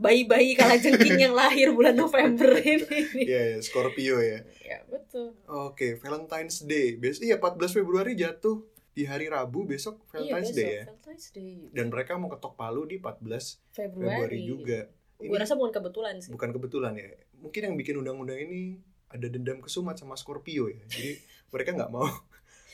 bayi-bayi 0.01 0.57
kalajengking 0.57 1.21
yang 1.21 1.37
lahir 1.37 1.71
bulan 1.77 1.95
November 1.95 2.57
ini. 2.57 3.29
ya 3.29 3.55
ya, 3.55 3.59
Scorpio 3.61 4.19
ya 4.19 4.41
ya 4.65 4.79
betul. 4.89 5.37
oke 5.47 6.01
Valentine's 6.01 6.65
Day 6.65 6.97
Bes 6.97 7.21
iya 7.21 7.37
14 7.37 7.77
Februari 7.77 8.17
jatuh 8.17 8.72
di 8.93 9.03
hari 9.03 9.27
Rabu 9.27 9.65
besok 9.65 10.05
Valentine's 10.07 10.51
iya, 10.51 10.57
Day 10.57 10.71
ya 10.71 10.85
Valentine's 10.87 11.29
Day. 11.31 11.57
dan 11.71 11.87
mereka 11.89 12.13
mau 12.15 12.29
ketok 12.29 12.55
palu 12.55 12.85
di 12.85 12.97
14 12.97 13.25
Februari, 13.71 13.73
Februari 13.73 14.39
juga 14.43 14.81
Gue 15.17 15.39
rasa 15.39 15.55
bukan 15.55 15.71
kebetulan 15.73 16.19
sih. 16.19 16.29
bukan 16.29 16.51
kebetulan 16.51 16.93
ya 16.95 17.09
mungkin 17.37 17.63
yang 17.63 17.75
bikin 17.75 17.95
undang-undang 17.97 18.43
ini 18.43 18.77
ada 19.07 19.27
dendam 19.27 19.59
kesumat 19.59 19.95
sama 19.95 20.13
Scorpio 20.13 20.67
ya 20.67 20.83
jadi 20.87 21.17
mereka 21.53 21.73
nggak 21.73 21.89
mau 21.89 22.05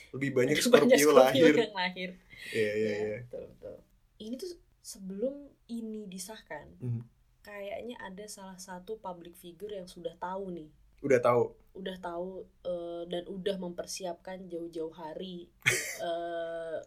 lebih 0.09 0.29
banyak 0.33 0.57
Banyak 0.57 0.97
Scorpio, 0.97 1.09
lahir 1.13 1.53
yang 1.53 1.75
lahir. 1.75 2.09
iya 2.49 2.71
iya 2.73 2.89
Ya, 2.89 2.95
iya 2.97 3.17
betul, 3.23 3.43
betul. 3.49 3.75
Ini 4.17 4.35
tuh 4.35 4.51
sebelum 4.81 5.35
ini 5.67 6.03
disahkan, 6.05 6.65
Mhm. 6.75 7.01
kayaknya 7.39 7.95
ada 7.99 8.25
salah 8.25 8.57
satu 8.57 8.97
public 8.97 9.31
figure 9.33 9.69
yang 9.71 9.85
sudah 9.85 10.17
tahu 10.17 10.49
nih 10.49 10.67
Udah 11.01 11.19
tahu. 11.19 11.43
udah 11.71 11.95
tahu 11.97 12.31
eh, 12.61 13.03
dan 13.07 13.23
udah 13.25 13.55
mempersiapkan 13.57 14.45
jauh-jauh 14.45 14.91
hari 14.91 15.47
eh, 16.03 16.77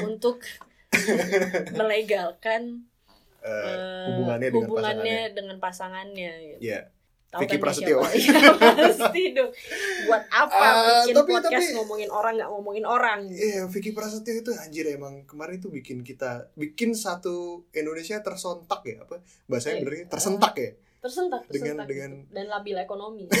untuk 0.00 0.40
melegalkan 1.74 2.88
eh, 3.38 3.50
eh, 3.50 4.06
hubungannya 4.08 4.48
dengan 4.48 4.64
hubungannya 4.64 5.18
dengan 5.32 5.56
pasangannya 5.58 6.32
gitu. 6.48 6.60
Ya. 6.64 6.80
Tahu 7.28 7.44
Vicky 7.44 7.54
kan 7.54 7.62
Prasetyo. 7.62 7.96
Iya, 8.08 8.40
pasti 8.88 9.22
dong. 9.36 9.52
Buat 10.08 10.24
apa 10.32 10.56
Ah, 10.56 11.04
bikin 11.04 11.12
tapi- 11.14 11.32
podcast 11.34 11.60
tapi- 11.60 11.76
ngomongin 11.76 12.08
orang 12.08 12.32
nggak 12.34 12.48
ngomongin 12.48 12.84
orang? 12.88 13.20
Iya, 13.28 13.68
Vicky 13.68 13.92
Prasetyo 13.92 14.32
itu 14.34 14.50
anjir 14.56 14.88
emang 14.88 15.28
kemarin 15.28 15.60
itu 15.60 15.68
bikin 15.68 16.00
kita 16.00 16.48
bikin 16.56 16.96
satu 16.96 17.68
Indonesia 17.70 18.16
tersontak 18.18 18.80
ya 18.82 19.04
apa 19.04 19.20
bahasanya 19.44 19.74
Eh, 19.74 19.80
benernya 19.84 20.06
tersentak 20.08 20.54
ya 20.56 20.72
Tersentak, 20.98 21.46
Dengan- 21.46 21.78
tersentak 21.78 21.86
dengan- 21.86 22.12
gitu. 22.26 22.34
dan 22.34 22.44
labil 22.50 22.76
ekonomi. 22.76 23.24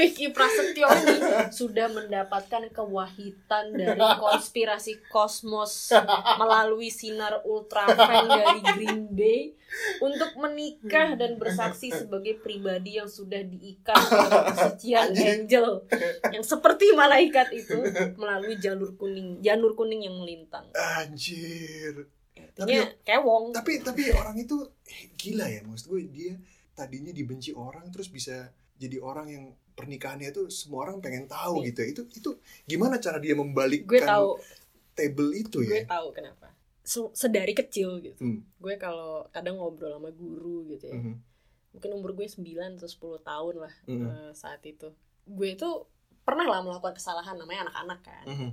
Vicky 0.00 0.32
Prasetyo 0.32 0.88
ini 0.88 1.16
sudah 1.52 1.92
mendapatkan 1.92 2.72
kewahitan 2.72 3.76
dari 3.76 4.00
konspirasi 4.24 4.96
kosmos 5.12 5.92
melalui 6.40 6.88
sinar 6.88 7.44
ultraviolet 7.44 8.24
dari 8.24 8.60
Green 8.80 9.12
Day 9.12 9.52
untuk 10.00 10.40
menikah 10.40 11.20
dan 11.20 11.36
bersaksi 11.36 11.92
sebagai 11.92 12.40
pribadi 12.40 12.96
yang 12.96 13.12
sudah 13.12 13.44
diikat 13.44 14.00
dengan 14.08 14.42
kesucian 14.56 15.12
angel 15.12 15.84
yang 16.32 16.44
seperti 16.48 16.96
malaikat 16.96 17.52
itu 17.52 17.76
melalui 18.16 18.56
jalur 18.56 18.96
kuning, 18.96 19.44
janur 19.44 19.76
kuning 19.76 20.08
yang 20.08 20.16
melintang. 20.16 20.64
anjir 20.72 22.08
Artinya 22.32 22.86
kewong. 23.02 23.50
tapi 23.50 23.80
tapi 23.80 24.02
orang 24.12 24.36
itu 24.36 24.56
eh, 24.84 25.10
gila 25.14 25.46
ya 25.46 25.60
maksud 25.62 25.86
gue 25.88 26.02
dia 26.06 26.34
tadinya 26.72 27.10
dibenci 27.10 27.50
orang 27.52 27.88
terus 27.88 28.08
bisa 28.08 28.48
jadi 28.74 28.96
orang 28.98 29.26
yang 29.28 29.44
pernikahannya 29.70 30.28
itu 30.28 30.48
semua 30.48 30.84
orang 30.84 30.98
pengen 30.98 31.24
tahu 31.26 31.60
Nih. 31.60 31.72
gitu 31.72 31.80
itu 31.86 32.02
itu 32.14 32.30
gimana 32.64 32.96
cara 32.96 33.16
dia 33.16 33.32
membalikkan 33.34 33.88
Gue 33.88 34.00
tahu 34.00 34.28
table 34.92 35.30
itu 35.34 35.58
gue 35.58 35.72
ya 35.74 35.86
tahu 35.86 36.12
kenapa 36.12 36.52
Se- 36.82 37.12
sedari 37.14 37.52
kecil 37.52 38.00
gitu 38.00 38.18
Hmm. 38.18 38.40
gue 38.56 38.74
kalau 38.76 39.24
kadang 39.30 39.56
ngobrol 39.56 39.94
sama 39.94 40.10
guru 40.10 40.68
gitu 40.68 40.86
ya 40.86 40.96
Mhm. 40.96 41.14
mungkin 41.70 41.90
umur 41.92 42.10
gue 42.14 42.26
9 42.26 42.46
atau 42.74 42.88
10 42.88 43.20
tahun 43.20 43.54
lah 43.58 43.74
Mhm. 43.86 44.00
eh, 44.02 44.30
saat 44.32 44.60
itu 44.62 44.88
gue 45.24 45.48
itu 45.50 45.68
pernah 46.20 46.44
lah 46.44 46.60
melakukan 46.60 46.92
kesalahan 46.92 47.34
namanya 47.34 47.66
anak-anak 47.66 48.00
kan 48.02 48.24
Mhm. 48.26 48.50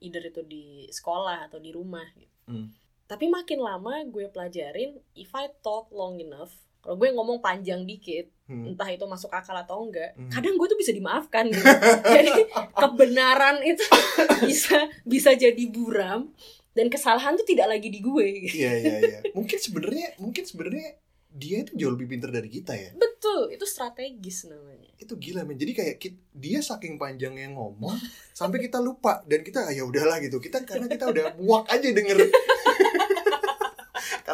either 0.00 0.22
itu 0.22 0.42
di 0.42 0.64
sekolah 0.88 1.46
atau 1.46 1.58
di 1.58 1.70
rumah 1.70 2.04
gitu 2.14 2.34
Hmm. 2.46 2.68
Tapi 3.04 3.28
makin 3.28 3.58
lama 3.58 4.04
gue 4.04 4.26
pelajarin 4.26 4.96
if 5.12 5.30
I 5.30 5.52
talk 5.58 5.88
long 5.90 6.16
enough 6.16 6.52
kalau 6.78 6.96
gue 6.96 7.08
ngomong 7.10 7.40
panjang 7.40 7.84
dikit 7.84 8.32
Hmm. 8.44 8.68
entah 8.68 8.84
itu 8.86 9.00
masuk 9.02 9.32
akal 9.32 9.56
atau 9.56 9.80
enggak 9.82 10.12
Hmm. 10.12 10.28
kadang 10.28 10.54
gue 10.54 10.66
tuh 10.66 10.76
bisa 10.76 10.92
dimaafkan 10.92 11.48
gitu 11.48 11.64
jadi 12.10 12.44
kebenaran 12.74 13.56
itu 13.62 13.80
bisa 14.44 14.76
bisa 15.02 15.32
jadi 15.32 15.64
buram 15.66 16.28
dan 16.72 16.86
kesalahan 16.86 17.32
tuh 17.34 17.46
tidak 17.46 17.70
lagi 17.70 17.86
di 17.86 18.02
gue 18.02 18.26
gitu. 18.42 18.54
Iya 18.58 18.72
iya 18.76 18.96
iya. 19.00 19.18
Mungkin 19.30 19.56
sebenarnya 19.56 20.08
mungkin 20.18 20.42
sebenarnya 20.42 20.98
dia 21.30 21.62
itu 21.62 21.72
jauh 21.72 21.90
lebih 21.90 22.06
pintar 22.08 22.28
dari 22.28 22.46
kita 22.46 22.74
ya. 22.74 22.92
betul 22.94 23.48
itu 23.48 23.64
strategis 23.64 24.44
namanya 24.44 24.92
Itu 24.96 25.16
gila 25.16 25.42
men. 25.42 25.56
Jadi 25.56 25.72
kayak 25.72 25.96
kit- 25.96 26.20
dia 26.30 26.60
saking 26.60 26.94
panjangnya 26.94 27.48
ngomong 27.48 27.96
sampai 28.30 28.60
kita 28.60 28.76
lupa 28.78 29.24
dan 29.24 29.40
kita 29.40 29.64
"Ah, 29.64 29.72
ya 29.72 29.82
udahlah 29.82 30.20
gitu. 30.20 30.36
Kita 30.36 30.60
karena 30.62 30.84
kita 30.84 31.08
udah 31.08 31.32
muak 31.38 31.64
aja 31.66 31.88
denger 31.88 32.28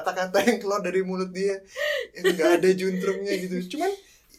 kata-kata 0.00 0.38
yang 0.42 0.58
keluar 0.58 0.80
dari 0.80 1.00
mulut 1.00 1.30
dia 1.30 1.60
nggak 2.16 2.50
ada 2.58 2.68
juntrungnya 2.72 3.36
gitu. 3.36 3.76
Cuman 3.76 3.92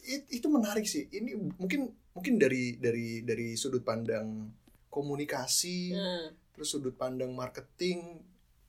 it- 0.04 0.28
itu 0.28 0.46
menarik 0.46 0.84
sih. 0.84 1.06
Ini 1.08 1.54
mungkin 1.56 1.86
mungkin 2.12 2.34
dari 2.36 2.76
dari 2.76 3.22
dari 3.22 3.54
sudut 3.54 3.80
pandang 3.80 4.50
komunikasi, 4.92 5.78
nah, 5.90 6.28
terus 6.52 6.68
sudut 6.68 6.92
pandang 6.92 7.32
marketing, 7.32 8.20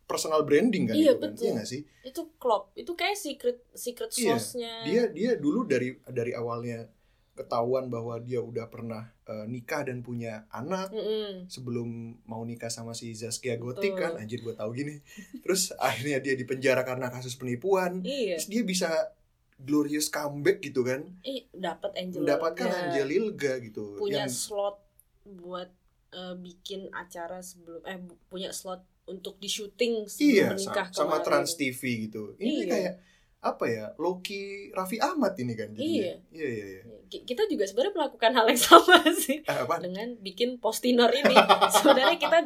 personal 0.04 0.44
branding 0.44 0.88
kan 0.88 0.96
Iya, 0.96 1.12
itu 1.12 1.20
kan. 1.20 1.22
betul. 1.30 1.44
Iya 1.44 1.52
nggak 1.54 1.70
sih? 1.70 1.82
itu 2.04 2.22
klop 2.36 2.64
itu 2.76 2.92
kayak 2.94 3.16
secret 3.16 3.58
secret 3.72 4.12
Iya, 4.14 4.36
sauce-nya 4.36 4.74
dia 4.84 5.04
dia 5.10 5.32
dulu 5.36 5.64
dari 5.64 5.96
dari 6.04 6.32
awalnya 6.32 6.84
ketahuan 7.34 7.90
bahwa 7.90 8.22
dia 8.22 8.38
udah 8.38 8.70
pernah 8.70 9.10
eh, 9.26 9.46
nikah 9.46 9.82
dan 9.84 10.02
punya 10.02 10.46
anak 10.50 10.94
Mm-mm. 10.94 11.50
sebelum 11.50 12.18
mau 12.24 12.42
nikah 12.42 12.70
sama 12.70 12.94
si 12.94 13.12
Zaskia 13.12 13.58
Gotik 13.58 13.94
Betul. 13.94 14.02
kan 14.02 14.12
anjir 14.18 14.40
gue 14.40 14.54
tahu 14.54 14.70
gini 14.72 15.02
terus 15.44 15.74
akhirnya 15.76 16.22
dia 16.22 16.38
dipenjara 16.38 16.86
karena 16.86 17.10
kasus 17.10 17.34
penipuan 17.34 18.06
iya 18.06 18.38
terus 18.38 18.48
dia 18.48 18.62
bisa 18.62 18.90
glorious 19.58 20.08
comeback 20.08 20.62
gitu 20.62 20.82
kan 20.82 21.10
Ih, 21.22 21.50
dapat 21.50 21.98
Angel 21.98 22.22
mendapatkan 22.22 22.70
Angel 22.70 23.08
Lilga 23.08 23.58
gitu 23.62 23.98
punya 23.98 24.26
yang 24.26 24.30
slot 24.30 24.78
buat 25.26 25.74
eh, 26.12 26.36
bikin 26.38 26.94
acara 26.94 27.42
sebelum 27.42 27.82
eh 27.84 27.98
punya 28.30 28.54
slot 28.54 28.86
untuk 29.04 29.36
di 29.36 29.50
syuting 29.50 30.06
sebelum 30.06 30.30
iya 30.32 30.48
menikah 30.54 30.88
sama 30.94 31.18
kemarin. 31.18 31.26
Trans 31.26 31.52
TV 31.58 31.82
gitu 32.08 32.38
ini 32.38 32.64
Iya. 32.64 32.70
kayak 32.70 32.94
apa 33.44 33.68
ya 33.68 33.86
Loki 34.00 34.72
Raffi 34.72 35.04
Ahmad 35.04 35.36
ini 35.36 35.52
kan 35.52 35.68
jadinya. 35.70 35.84
iya. 35.84 36.14
Iya 36.32 36.48
iya 36.48 36.82
Ki- 37.12 37.28
kita 37.28 37.44
juga 37.46 37.68
sebenarnya 37.68 37.94
melakukan 37.94 38.32
hal 38.32 38.46
yang 38.48 38.62
sama 38.72 38.98
sih 39.12 39.44
Ah, 39.44 39.68
apa 39.68 39.84
dengan 39.84 40.16
bikin 40.18 40.58
postinor 40.58 41.12
ini. 41.12 41.36
Sebenarnya 41.76 42.16
kita 42.16 42.40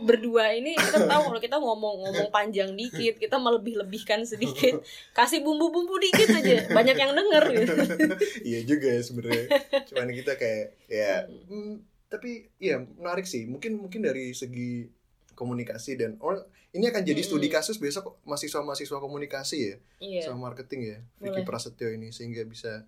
berdua 0.00 0.54
ini 0.54 0.72
kita 0.72 1.02
tahu 1.04 1.22
kalau 1.28 1.40
kita 1.42 1.56
ngomong-ngomong 1.58 2.30
panjang 2.30 2.72
dikit 2.72 3.18
kita 3.18 3.36
melebih-lebihkan 3.36 4.22
sedikit. 4.22 4.80
Kasih 5.10 5.42
bumbu-bumbu 5.42 5.98
dikit 5.98 6.30
aja 6.30 6.70
banyak 6.70 6.94
yang 6.94 7.12
denger. 7.12 7.44
Gitu. 7.50 7.72
iya 8.54 8.60
juga 8.62 8.86
ya 8.86 9.02
sebenarnya. 9.02 9.46
Cuman 9.84 10.08
kita 10.14 10.38
kayak 10.38 10.66
ya 10.86 11.26
hmm, 11.26 11.82
tapi 12.06 12.54
ya 12.56 12.78
menarik 12.80 13.26
sih. 13.26 13.44
Mungkin 13.44 13.82
mungkin 13.82 14.00
dari 14.00 14.30
segi 14.30 14.86
komunikasi 15.34 15.98
dan 15.98 16.16
oh 16.22 16.38
ini 16.76 16.92
akan 16.92 17.02
jadi 17.02 17.22
studi 17.24 17.48
Mm-mm. 17.48 17.56
kasus 17.56 17.80
besok 17.80 18.20
mahasiswa-mahasiswa 18.28 18.98
komunikasi 19.00 19.56
ya? 19.56 19.76
Iya. 19.98 20.20
Sama 20.28 20.52
marketing 20.52 20.80
ya? 20.84 20.98
Vicky 21.24 21.40
Boleh. 21.40 21.46
Prasetyo 21.48 21.88
ini 21.88 22.12
sehingga 22.12 22.44
bisa 22.44 22.84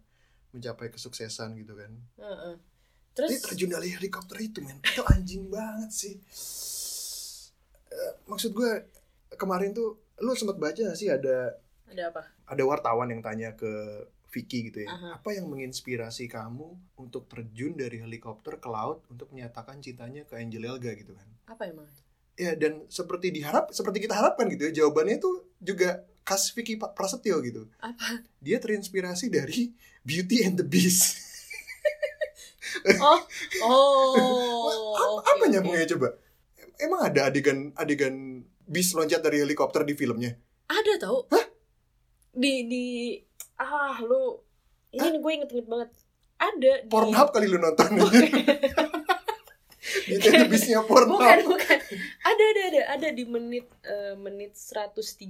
mencapai 0.53 0.93
kesuksesan 0.93 1.57
gitu 1.57 1.73
kan? 1.73 1.93
Heeh. 2.21 2.55
Terus 3.17 3.29
terus 3.35 3.43
terjun 3.51 3.73
dari 3.73 3.89
helikopter 3.91 4.39
itu 4.39 4.61
men. 4.63 4.79
Itu 4.85 5.03
anjing 5.09 5.49
banget 5.49 5.91
sih. 5.91 6.15
Eh, 7.89 8.13
maksud 8.29 8.53
gue 8.53 8.87
kemarin 9.35 9.73
tuh 9.73 9.99
lu 10.21 10.37
sempat 10.37 10.61
baca 10.61 10.77
gak 10.77 10.99
sih 10.99 11.09
ada 11.09 11.57
ada 11.89 12.03
apa? 12.13 12.23
ada 12.47 12.63
wartawan 12.69 13.09
yang 13.09 13.25
tanya 13.25 13.57
ke 13.57 13.71
Vicky 14.29 14.69
gitu 14.69 14.85
ya 14.85 14.93
Aha. 14.93 15.09
apa 15.17 15.33
yang 15.33 15.49
menginspirasi 15.49 16.29
kamu 16.29 16.77
untuk 17.01 17.25
terjun 17.33 17.73
dari 17.81 18.05
helikopter 18.05 18.61
ke 18.61 18.69
laut 18.69 19.01
untuk 19.09 19.33
menyatakan 19.33 19.81
cintanya 19.81 20.29
ke 20.29 20.37
Angel 20.37 20.69
Elga? 20.69 20.93
gitu 20.93 21.17
kan? 21.17 21.29
Apa 21.49 21.65
emang 21.65 21.89
ya 22.39 22.55
dan 22.55 22.87
seperti 22.87 23.35
diharap 23.35 23.75
seperti 23.75 24.07
kita 24.07 24.15
harapkan 24.15 24.47
gitu 24.47 24.71
ya 24.71 24.87
jawabannya 24.87 25.19
itu 25.19 25.31
juga 25.59 26.07
khas 26.23 26.55
Vicky 26.55 26.79
Prasetyo 26.79 27.41
gitu. 27.43 27.67
Apa? 27.83 28.23
Dia 28.39 28.63
terinspirasi 28.63 29.33
dari 29.33 29.73
Beauty 30.05 30.47
and 30.47 30.61
the 30.61 30.67
Beast. 30.67 31.19
Oh 33.01 33.21
oh 33.67 34.93
apa, 34.93 35.05
oke, 35.09 35.29
apa 35.35 35.45
nyambungnya 35.49 35.89
coba? 35.97 36.09
Emang 36.79 37.01
ada 37.09 37.33
adegan 37.33 37.73
adegan 37.75 38.45
Beast 38.69 38.93
loncat 38.93 39.25
dari 39.25 39.41
helikopter 39.41 39.83
di 39.89 39.97
filmnya? 39.97 40.37
Ada 40.69 41.09
tau. 41.09 41.25
Di 42.37 42.69
di 42.69 43.17
ah 43.57 43.97
lu 44.05 44.37
ini 44.93 45.17
gue 45.19 45.33
inget-inget 45.33 45.67
banget. 45.67 45.91
Ada 46.39 46.73
di 46.87 46.93
Pornhub 46.93 47.29
kali 47.35 47.49
lu 47.49 47.59
nonton 47.59 47.99
and 50.11 50.39
the 50.39 50.47
Beast-nya 50.47 50.81
Pornhub 50.83 51.15
bukan 51.15 51.39
bukan 51.47 51.79
ada 52.21 52.45
ada 52.47 52.63
ada 52.67 52.81
ada 52.95 53.09
di 53.11 53.25
menit 53.25 53.69
eh, 53.83 54.15
menit 54.15 54.53
135 54.55 55.29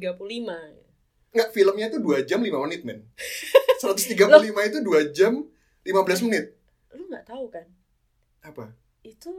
Enggak, 1.28 1.48
filmnya 1.52 1.86
itu 1.86 2.00
2 2.00 2.24
jam 2.24 2.40
5 2.40 2.64
menit, 2.64 2.80
men. 2.82 3.04
135 3.84 4.16
itu 4.64 4.78
2 4.80 5.12
jam 5.12 5.44
15 5.84 6.24
menit. 6.24 6.56
lu 6.90 7.04
nggak 7.06 7.24
tahu 7.24 7.46
kan 7.48 7.68
Apa? 8.40 8.72
itu 9.02 9.30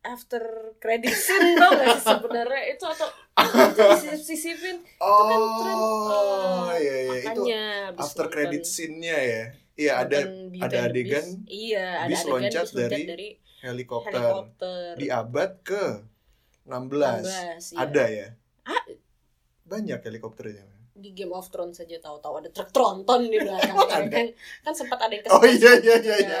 after 0.00 0.40
credit 0.78 1.12
scene 1.12 1.52
tau 1.60 1.70
gak 1.70 1.96
sih 1.96 2.02
sebenarnya 2.02 2.62
itu 2.70 2.84
atau 2.86 3.08
itu 3.68 3.82
disisipin 4.16 4.76
Oh, 4.96 5.20
kan 5.20 5.40
tren, 5.60 5.76
eh, 5.76 6.74
iya 6.78 6.96
iya 6.96 7.14
itu 7.20 7.42
makanya 7.44 7.62
after 7.94 8.24
nonton- 8.24 8.32
credit 8.32 8.62
scene-nya 8.64 9.16
ya. 9.18 9.44
Iya, 9.78 9.92
ada 9.94 10.18
ada 10.58 10.78
adegan 10.86 11.22
Beast. 11.22 11.46
iya 11.46 12.02
ada 12.02 12.10
bis 12.10 12.18
adegan 12.18 12.32
loncat 12.34 12.64
bis 12.64 12.72
loncat 12.72 12.88
dari 12.88 13.02
dari 13.06 13.28
helikopter, 13.62 14.14
helikopter 14.14 14.94
di 14.96 15.06
abad 15.10 15.50
ke 15.62 15.84
16. 16.68 17.24
16, 17.24 17.74
iya. 17.74 17.78
Ada 17.80 18.04
ya? 18.06 18.28
Ah. 18.68 18.84
Banyak 19.64 20.00
helikopternya. 20.04 20.66
di 20.98 21.14
Game 21.14 21.30
of 21.30 21.46
Thrones 21.46 21.78
saja 21.78 21.94
tahu-tahu 22.02 22.42
ada 22.42 22.50
truk 22.50 22.74
tronton 22.74 23.30
di 23.30 23.38
belakang 23.38 23.70
ya 23.70 23.86
ada? 24.02 24.10
kan 24.10 24.26
kan 24.66 24.74
sempat 24.74 24.98
ada 24.98 25.14
yang 25.14 25.30
Oh 25.30 25.38
kesel 25.38 25.54
iya 25.54 25.72
iya 25.78 25.96
iya 26.02 26.16
iya. 26.26 26.40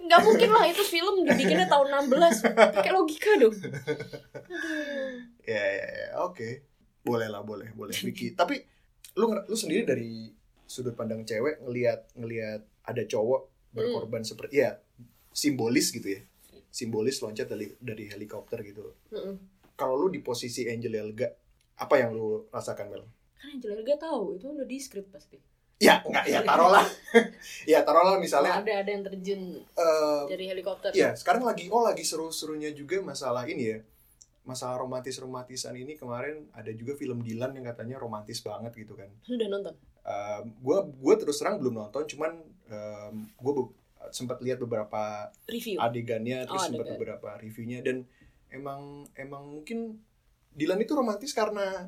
nggak 0.00 0.20
mungkin 0.24 0.48
lah 0.48 0.64
itu 0.64 0.80
film 0.80 1.28
dibikinnya 1.28 1.68
tahun 1.68 2.08
16 2.08 2.56
pakai 2.56 2.92
logika 2.96 3.36
dong. 3.36 3.52
Ya 5.44 5.60
ya 5.60 5.86
ya, 5.92 6.08
oke. 6.24 6.64
boleh 7.04 7.28
lah 7.28 7.44
boleh 7.44 7.68
boleh 7.76 7.92
Vicky 7.92 8.32
tapi 8.40 8.64
lu 9.20 9.28
lu 9.32 9.56
sendiri 9.56 9.84
dari 9.84 10.32
sudut 10.64 10.96
pandang 10.96 11.28
cewek 11.28 11.60
ngelihat 11.64 12.08
ngelihat 12.16 12.64
ada 12.88 13.04
cowok 13.04 13.48
berkorban 13.76 14.24
seperti 14.24 14.64
ya 14.64 14.76
simbolis 15.36 15.92
gitu 15.92 16.16
ya 16.16 16.20
simbolis 16.68 17.18
loncat 17.24 17.48
dari 17.48 17.72
dari 17.80 18.04
helikopter 18.08 18.60
gitu. 18.62 18.94
Mm-mm. 19.12 19.34
kalau 19.78 19.94
lu 19.94 20.10
di 20.10 20.18
posisi 20.18 20.66
Angel 20.66 20.90
Elga 20.90 21.28
apa 21.78 21.94
yang 21.96 22.14
lu 22.14 22.50
rasakan 22.50 22.90
Mel? 22.90 23.04
Kan 23.38 23.58
Angel 23.58 23.78
Elga 23.78 23.94
tahu 23.98 24.36
itu 24.36 24.46
udah 24.50 24.66
di 24.66 24.78
script 24.78 25.10
pasti. 25.14 25.38
Ya 25.78 26.02
enggak 26.02 26.26
ya 26.26 26.42
taruhlah. 26.42 26.82
Ya 27.70 27.86
taruhlah 27.86 28.18
misalnya 28.18 28.58
ada 28.58 28.72
ada 28.82 28.90
yang 28.90 29.04
terjun 29.06 29.62
eh, 29.62 30.22
dari 30.26 30.50
helikopter. 30.50 30.90
ya 30.90 31.14
sekarang 31.14 31.46
lagi 31.46 31.70
oh 31.70 31.86
lagi 31.86 32.02
seru-serunya 32.02 32.74
juga 32.74 32.98
masalah 33.00 33.46
ini 33.46 33.64
ya. 33.74 33.78
Masalah 34.42 34.80
romantis 34.80 35.20
romantisan 35.20 35.76
ini 35.76 35.94
kemarin 35.94 36.48
ada 36.56 36.72
juga 36.72 36.96
film 36.96 37.20
Dilan 37.20 37.52
yang 37.52 37.68
katanya 37.68 38.00
romantis 38.00 38.40
banget 38.42 38.74
gitu 38.74 38.96
kan. 38.96 39.12
Lu 39.28 39.36
udah 39.38 39.48
nonton 39.52 39.74
gue 40.48 40.78
gue 41.04 41.14
terus 41.20 41.36
terang 41.40 41.60
belum 41.60 41.74
nonton 41.76 42.04
cuman 42.08 42.32
gue 43.36 43.52
sempat 44.10 44.38
lihat 44.38 44.58
beberapa 44.58 45.28
review. 45.44 45.76
adegannya 45.76 46.44
terus 46.44 46.58
Oh, 46.58 46.66
sempat 46.66 46.84
adegan. 46.84 46.96
beberapa 46.96 47.28
reviewnya 47.36 47.80
dan 47.80 48.04
emang 48.48 48.80
emang 49.14 49.44
mungkin 49.46 50.00
Dilan 50.50 50.78
itu 50.78 50.90
romantis 50.92 51.30
karena 51.30 51.86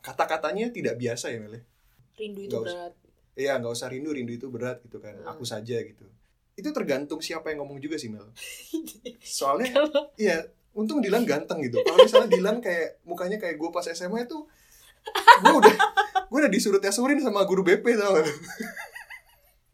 kata-katanya 0.00 0.70
tidak 0.70 0.94
biasa 0.96 1.28
ya 1.28 1.38
Mele. 1.38 1.66
Rindu 2.14 2.40
itu 2.40 2.54
usah. 2.54 2.62
berat. 2.62 2.92
Iya 3.34 3.52
nggak 3.56 3.68
usah 3.70 3.88
rindu 3.88 4.10
rindu 4.10 4.32
itu 4.32 4.46
berat 4.46 4.80
gitu 4.80 4.96
kan 4.96 5.12
Hmm. 5.14 5.28
aku 5.28 5.42
saja 5.42 5.76
gitu. 5.76 6.06
Itu 6.52 6.70
tergantung 6.70 7.18
siapa 7.18 7.48
yang 7.48 7.60
ngomong 7.60 7.76
juga 7.78 7.96
sih 7.96 8.08
Mel. 8.08 8.24
Soalnya 9.20 9.72
iya 10.16 10.46
untung 10.72 11.00
Dilan 11.00 11.24
ganteng 11.24 11.60
gitu. 11.60 11.80
Kalau 11.80 11.98
misalnya 11.98 12.30
Dilan 12.30 12.60
kayak 12.60 13.02
mukanya 13.02 13.36
kayak 13.36 13.56
gue 13.56 13.68
pas 13.70 13.84
SMA 13.84 14.24
itu 14.24 14.38
gue 15.38 15.54
udah 15.54 15.74
gue 16.26 16.38
udah 16.38 16.50
disuruh 16.50 16.78
tesurin 16.78 17.18
sama 17.18 17.42
guru 17.42 17.62
BP 17.62 17.94
tau 17.94 18.16
gak 18.16 18.26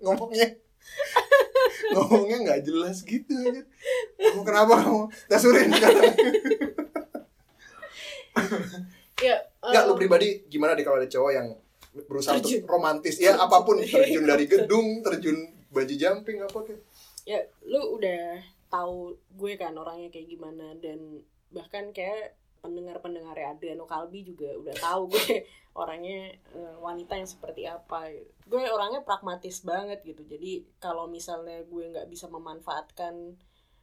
ngomongnya 0.02 0.49
ngomongnya 1.94 2.38
nggak 2.44 2.60
jelas 2.66 3.02
gitu 3.04 3.32
aja. 3.32 3.62
Kamu 4.18 4.42
kenapa 4.46 4.74
kamu 4.82 5.02
tesurin 5.28 5.70
ya 9.22 9.36
nggak 9.62 9.82
lu 9.86 9.94
em, 9.94 9.98
pribadi 10.02 10.42
gimana 10.50 10.74
deh 10.74 10.82
kalau 10.82 10.98
ada 10.98 11.06
cowok 11.06 11.30
yang 11.30 11.46
berusaha 12.08 12.40
Terjun. 12.40 12.64
untuk 12.64 12.70
romantis? 12.72 13.20
Ya 13.20 13.36
apa 13.38 13.62
pun 13.62 13.78
terjun 13.92 14.24
dari 14.26 14.48
gedung 14.48 15.04
terjun 15.04 15.38
baju 15.72 15.94
jumping 15.94 16.42
apa 16.42 16.58
kayak. 16.64 16.80
Ya 17.22 17.38
lu 17.68 18.00
udah 18.00 18.42
tahu 18.72 19.14
gue 19.36 19.52
kan 19.60 19.76
orangnya 19.76 20.08
kayak 20.08 20.26
gimana 20.32 20.74
dan 20.80 21.22
bahkan 21.52 21.92
kayak 21.92 22.34
pendengar-pendengar 22.62 23.35
Adriano 23.37 23.85
Kalbi 23.85 24.23
juga 24.23 24.54
udah 24.54 24.73
tahu 24.73 25.11
gue 25.11 25.42
orangnya 25.75 26.31
eh, 26.33 26.75
wanita 26.78 27.14
yang 27.14 27.26
seperti 27.26 27.66
apa. 27.66 28.07
Gue 28.45 28.62
orangnya 28.64 29.02
pragmatis 29.02 29.61
banget 29.61 30.00
gitu. 30.02 30.23
Jadi 30.23 30.64
kalau 30.78 31.04
misalnya 31.07 31.61
gue 31.62 31.85
nggak 31.90 32.07
bisa 32.07 32.26
memanfaatkan 32.26 33.35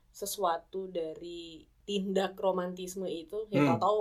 sesuatu 0.09 0.87
dari 0.87 1.61
tindak 1.83 2.33
romantisme 2.35 3.05
itu 3.05 3.45
ya 3.47 3.61
Hmm. 3.61 3.67
kalau 3.67 3.79
tahu 3.79 3.99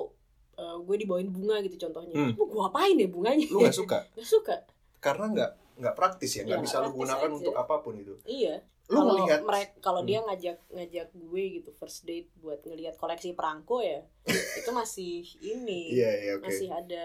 eh, 0.59 0.79
gue 0.81 0.97
dibawain 0.97 1.29
bunga 1.29 1.59
gitu 1.61 1.77
contohnya. 1.81 2.15
Hmm. 2.15 2.33
gue 2.33 2.63
apain 2.65 2.95
deh 2.95 3.07
bunganya? 3.07 3.47
Lu 3.49 3.61
nggak 3.61 3.75
suka? 3.77 3.99
Nggak 4.15 4.29
suka. 4.29 4.57
Karena 4.99 5.27
nggak 5.29 5.51
nggak 5.79 5.95
praktis 5.95 6.31
ya 6.33 6.43
nggak 6.43 6.59
Ya, 6.59 6.65
bisa 6.65 6.77
lu 6.81 6.91
gunakan 6.93 7.23
aja. 7.25 7.35
untuk 7.35 7.55
apa 7.55 7.75
pun 7.79 7.95
itu. 7.95 8.15
Iya 8.25 8.63
lu 8.89 8.97
kalau 8.97 9.13
melihat 9.15 9.41
mereka 9.43 9.73
kalau 9.79 10.01
Hmm. 10.01 10.09
dia 10.09 10.19
ngajak 10.23 10.57
ngajak 10.71 11.09
gue 11.13 11.43
gitu 11.57 11.71
first 11.73 12.03
date 12.03 12.33
buat 12.37 12.61
ngelihat 12.63 12.97
koleksi 12.97 13.33
perangko 13.33 13.81
ya 13.81 14.01
itu 14.61 14.71
masih 14.73 15.23
ini 15.39 15.93
iya 15.93 16.11
iya 16.19 16.33
oke. 16.37 16.49
masih 16.49 16.69
ada 16.69 17.05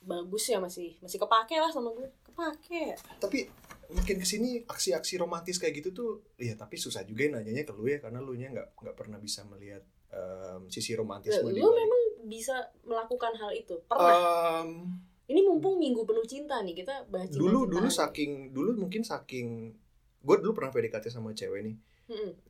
bagus 0.00 0.46
ya 0.46 0.56
masih 0.56 0.96
masih 0.98 1.18
kepake 1.18 1.54
lah 1.54 1.68
sama 1.68 1.92
gue 1.92 2.08
kepake. 2.24 2.96
Tapi 3.20 3.44
makin 3.90 4.16
ke 4.16 4.24
sini 4.24 4.62
aksi-aksi 4.64 5.18
romantis 5.18 5.58
kayak 5.58 5.76
gitu 5.76 5.90
tuh 5.90 6.10
ya 6.36 6.54
tapi 6.54 6.78
susah 6.78 7.02
juga 7.02 7.26
ya 7.26 7.30
nanyanya 7.34 7.66
ke 7.66 7.74
lu 7.74 7.84
ya 7.84 7.98
karena 7.98 8.22
lu 8.22 8.32
nya 8.32 8.48
nggak 8.48 8.78
nggak 8.78 8.96
pernah 8.96 9.18
bisa 9.18 9.42
melihat 9.44 9.82
em, 10.08 10.64
sisi 10.68 10.94
romantisme 10.94 11.42
lu 11.44 11.52
di 11.52 11.60
balik. 11.60 11.74
memang 11.76 12.02
bisa 12.24 12.54
melakukan 12.82 13.34
hal 13.34 13.50
itu? 13.50 13.76
Pernah? 13.84 14.14
Em, 14.62 14.70
ini 15.26 15.40
mumpung 15.42 15.76
minggu 15.76 16.00
penuh 16.02 16.24
cinta 16.24 16.62
nih 16.62 16.74
kita 16.76 17.04
bahas 17.06 17.28
cinta 17.28 17.42
dulu 17.42 17.66
dulu 17.66 17.86
saking 17.86 18.50
dulu 18.50 18.78
mungkin 18.78 19.02
saking 19.02 19.74
gue 20.20 20.36
dulu 20.40 20.52
pernah 20.52 20.70
PDKT 20.70 21.08
sama 21.08 21.32
cewek 21.32 21.60
nih. 21.64 21.76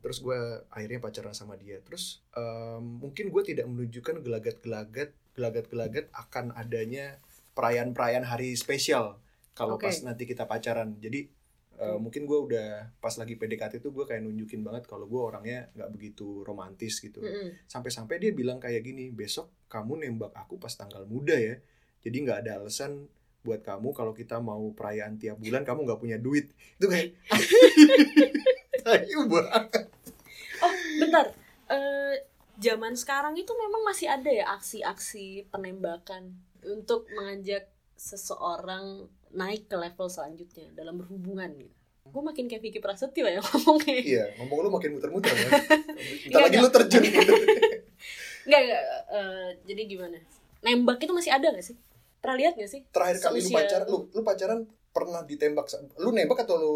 Terus 0.01 0.19
gue 0.21 0.39
akhirnya 0.73 0.99
pacaran 0.99 1.37
sama 1.37 1.55
dia. 1.61 1.79
Terus 1.85 2.25
em, 2.33 2.83
mungkin 2.99 3.29
gue 3.29 3.43
tidak 3.45 3.69
menunjukkan 3.69 4.25
gelagat-gelagat 4.25 5.13
gelagat-gelagat 5.37 6.11
akan 6.11 6.53
adanya 6.53 7.21
perayaan-perayaan 7.55 8.27
hari 8.27 8.57
spesial 8.57 9.21
kalau 9.53 9.77
Oke. 9.77 9.87
pas 9.87 9.97
nanti 10.03 10.25
kita 10.25 10.45
pacaran. 10.49 10.97
Jadi 10.99 11.41
Hmm. 11.81 11.97
mungkin 11.97 12.29
gue 12.29 12.37
udah 12.37 12.93
pas 13.01 13.17
lagi 13.17 13.41
PDKT 13.41 13.81
itu 13.81 13.89
gue 13.89 14.05
kayak 14.05 14.21
nunjukin 14.21 14.61
banget 14.61 14.85
kalau 14.85 15.09
gue 15.09 15.17
orangnya 15.17 15.73
nggak 15.73 15.89
begitu 15.89 16.45
romantis 16.45 17.01
gitu. 17.01 17.25
Sampai-sampai 17.65 18.21
dia 18.21 18.37
bilang 18.37 18.61
kayak 18.61 18.85
gini 18.85 19.09
besok 19.09 19.49
kamu 19.73 20.05
nembak 20.05 20.37
aku 20.37 20.61
pas 20.61 20.77
tanggal 20.77 21.09
muda 21.09 21.33
ya. 21.41 21.57
Jadi 22.05 22.17
nggak 22.29 22.45
ada 22.45 22.61
alasan 22.61 23.09
buat 23.41 23.65
kamu 23.65 23.97
kalau 23.97 24.13
kita 24.13 24.37
mau 24.39 24.73
perayaan 24.73 25.17
tiap 25.17 25.41
bulan 25.41 25.65
kamu 25.65 25.89
nggak 25.89 26.01
punya 26.01 26.19
duit 26.21 26.53
itu 26.77 26.87
kayak 26.87 27.17
Ayo 28.91 29.29
banget 29.29 29.89
oh 30.61 30.75
bentar 31.01 31.27
Eh, 31.71 32.17
zaman 32.59 32.99
sekarang 32.99 33.39
itu 33.39 33.55
memang 33.55 33.87
masih 33.87 34.11
ada 34.11 34.27
ya 34.27 34.43
aksi-aksi 34.59 35.47
penembakan 35.55 36.35
untuk 36.67 37.07
mengajak 37.15 37.71
seseorang 37.95 39.07
naik 39.31 39.71
ke 39.71 39.79
level 39.79 40.11
selanjutnya 40.11 40.67
dalam 40.75 40.99
berhubungan 40.99 41.47
gitu 41.55 41.71
gue 42.11 42.23
makin 42.27 42.51
kayak 42.51 42.59
Vicky 42.67 42.83
Prasetyo 42.83 43.23
ya 43.23 43.39
ngomongnya 43.47 44.03
Iya, 44.03 44.25
ngomong 44.43 44.67
lu 44.67 44.69
makin 44.75 44.99
muter-muter 44.99 45.31
ya. 45.31 45.47
Enggak, 45.47 45.63
Bentar 46.27 46.41
lagi 46.43 46.57
lu 46.59 46.71
terjun. 46.75 47.03
Enggak, 48.51 48.61
enggak. 48.67 48.83
eh, 49.15 49.49
jadi 49.71 49.83
gimana? 49.87 50.19
Nembak 50.67 50.99
itu 51.07 51.13
masih 51.15 51.31
ada 51.31 51.55
gak 51.55 51.63
sih? 51.63 51.79
Pernah 52.21 52.37
lihat 52.37 52.53
gak 52.57 52.71
sih? 52.71 52.81
Terakhir 52.93 53.17
kali 53.19 53.41
lu 53.41 53.49
Seusia- 53.49 53.57
pacaran, 53.65 53.87
lu 53.89 53.99
lu 54.13 54.21
pacaran 54.21 54.61
pernah 54.91 55.21
ditembak 55.25 55.67
lu 55.99 56.11
nembak 56.13 56.39
atau 56.45 56.57
lu 56.61 56.75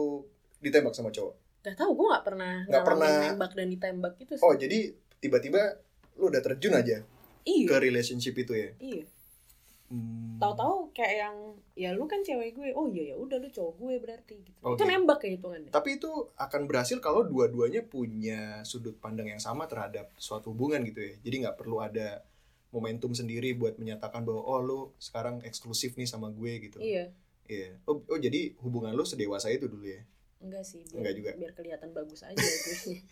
ditembak 0.65 0.97
sama 0.97 1.13
cowok? 1.13 1.35
Gak 1.65 1.77
tau, 1.77 1.93
gue 1.93 2.07
gak 2.13 2.25
pernah 2.25 2.65
ngalamin 2.69 2.85
pernah. 2.85 3.13
nembak 3.33 3.53
dan 3.53 3.69
ditembak 3.69 4.13
gitu 4.21 4.33
sih. 4.37 4.45
Oh, 4.45 4.57
jadi 4.57 4.93
tiba-tiba 5.21 5.81
lu 6.21 6.31
udah 6.31 6.41
terjun 6.45 6.77
aja 6.77 7.03
iya, 7.45 7.67
ke 7.69 7.77
relationship 7.81 8.37
itu 8.37 8.53
ya. 8.55 8.71
iya. 8.81 9.05
Hmm. 9.93 10.41
Tahu-tahu 10.41 10.91
kayak 10.97 11.15
yang 11.29 11.37
ya 11.77 11.93
lu 11.93 12.09
kan 12.09 12.25
cewek 12.25 12.57
gue. 12.57 12.73
Oh 12.73 12.89
iya 12.89 13.13
ya 13.13 13.17
udah 13.21 13.37
lu 13.37 13.49
cowok 13.53 13.75
gue 13.79 13.95
berarti 14.01 14.35
gitu. 14.41 14.59
Oke. 14.65 14.81
Itu 14.81 14.85
nembak 14.89 15.21
ya 15.23 15.31
hitungannya. 15.37 15.71
Tapi 15.71 16.01
itu 16.01 16.11
akan 16.41 16.63
berhasil 16.65 16.99
kalau 17.05 17.23
dua-duanya 17.29 17.85
punya 17.85 18.65
sudut 18.65 18.97
pandang 18.97 19.29
yang 19.29 19.43
sama 19.43 19.69
terhadap 19.69 20.09
suatu 20.17 20.57
hubungan 20.57 20.81
gitu 20.89 21.05
ya. 21.05 21.15
Jadi 21.21 21.35
nggak 21.45 21.57
perlu 21.61 21.85
ada 21.85 22.25
momentum 22.75 23.15
sendiri 23.15 23.55
buat 23.55 23.79
menyatakan 23.79 24.27
bahwa 24.27 24.43
oh 24.43 24.59
lu 24.59 24.81
sekarang 24.99 25.39
eksklusif 25.47 25.95
nih 25.95 26.11
sama 26.11 26.35
gue 26.35 26.53
gitu. 26.67 26.83
Iya. 26.83 27.15
Iya. 27.47 27.79
Oh, 27.87 28.03
oh 28.03 28.19
jadi 28.19 28.59
hubungan 28.59 28.91
lu 28.91 29.07
sedewasa 29.07 29.55
itu 29.55 29.71
dulu 29.71 29.87
ya? 29.87 30.03
Enggak 30.43 30.67
sih, 30.67 30.83
biar, 30.91 30.99
Enggak 30.99 31.15
juga. 31.15 31.31
biar 31.39 31.53
kelihatan 31.55 31.91
bagus 31.95 32.21
aja 32.27 32.35
gue. 32.35 32.99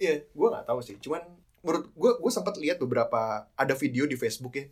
Iya, 0.00 0.24
gue 0.32 0.48
nggak 0.48 0.64
tahu 0.64 0.80
sih. 0.80 0.96
Cuman 0.96 1.20
menurut 1.60 1.92
gue, 1.92 2.12
gue 2.24 2.32
sempat 2.32 2.56
lihat 2.56 2.80
beberapa 2.80 3.44
ada 3.52 3.74
video 3.76 4.08
di 4.08 4.16
Facebook 4.16 4.56
ya. 4.56 4.64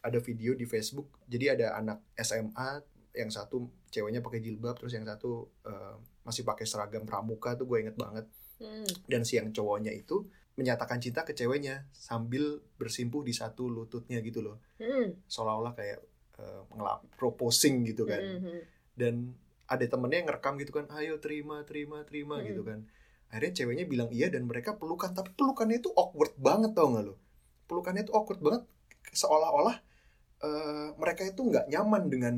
Ada 0.00 0.16
video 0.16 0.56
di 0.56 0.64
Facebook. 0.64 1.12
Jadi 1.28 1.52
ada 1.52 1.76
anak 1.76 2.00
SMA 2.16 2.80
yang 3.12 3.28
satu 3.28 3.68
ceweknya 3.92 4.24
pakai 4.24 4.40
jilbab, 4.40 4.80
terus 4.80 4.96
yang 4.96 5.04
satu 5.04 5.44
eh, 5.68 5.94
masih 6.24 6.48
pakai 6.48 6.64
seragam 6.64 7.04
pramuka 7.04 7.52
tuh 7.52 7.68
gue 7.68 7.84
inget 7.84 8.00
banget. 8.00 8.24
Hmm. 8.64 8.88
Dan 9.04 9.28
si 9.28 9.36
yang 9.36 9.52
cowoknya 9.52 9.92
itu 9.92 10.24
menyatakan 10.52 11.00
cinta 11.00 11.24
ke 11.24 11.32
ceweknya 11.32 11.88
sambil 11.92 12.60
bersimpuh 12.76 13.24
di 13.24 13.32
satu 13.32 13.66
lututnya 13.66 14.20
gitu 14.20 14.44
loh, 14.44 14.60
Hmm. 14.76 15.16
seolah-olah 15.26 15.72
kayak 15.72 16.00
ngelap 16.74 17.06
proposing 17.16 17.86
gitu 17.86 18.02
kan. 18.04 18.18
Hmm, 18.18 18.40
hmm. 18.42 18.60
Dan 18.92 19.14
ada 19.70 19.84
temennya 19.86 20.20
yang 20.20 20.28
ngerekam 20.28 20.54
gitu 20.58 20.72
kan, 20.74 20.86
ayo 20.98 21.16
terima, 21.22 21.62
terima, 21.64 22.02
terima 22.04 22.42
Hmm. 22.42 22.46
gitu 22.50 22.62
kan. 22.66 22.84
Akhirnya 23.32 23.52
ceweknya 23.64 23.84
bilang 23.88 24.10
iya 24.12 24.28
dan 24.28 24.44
mereka 24.44 24.76
pelukan, 24.76 25.14
tapi 25.16 25.32
pelukannya 25.32 25.80
itu 25.80 25.88
awkward 25.96 26.36
banget 26.36 26.76
tau 26.76 26.92
gak 26.92 27.04
lo? 27.08 27.14
Pelukannya 27.64 28.04
itu 28.04 28.12
awkward 28.12 28.40
banget, 28.42 28.62
seolah-olah 29.12 29.76
eh, 30.42 30.88
mereka 30.98 31.22
itu 31.22 31.38
nggak 31.38 31.70
nyaman 31.70 32.10
dengan 32.10 32.34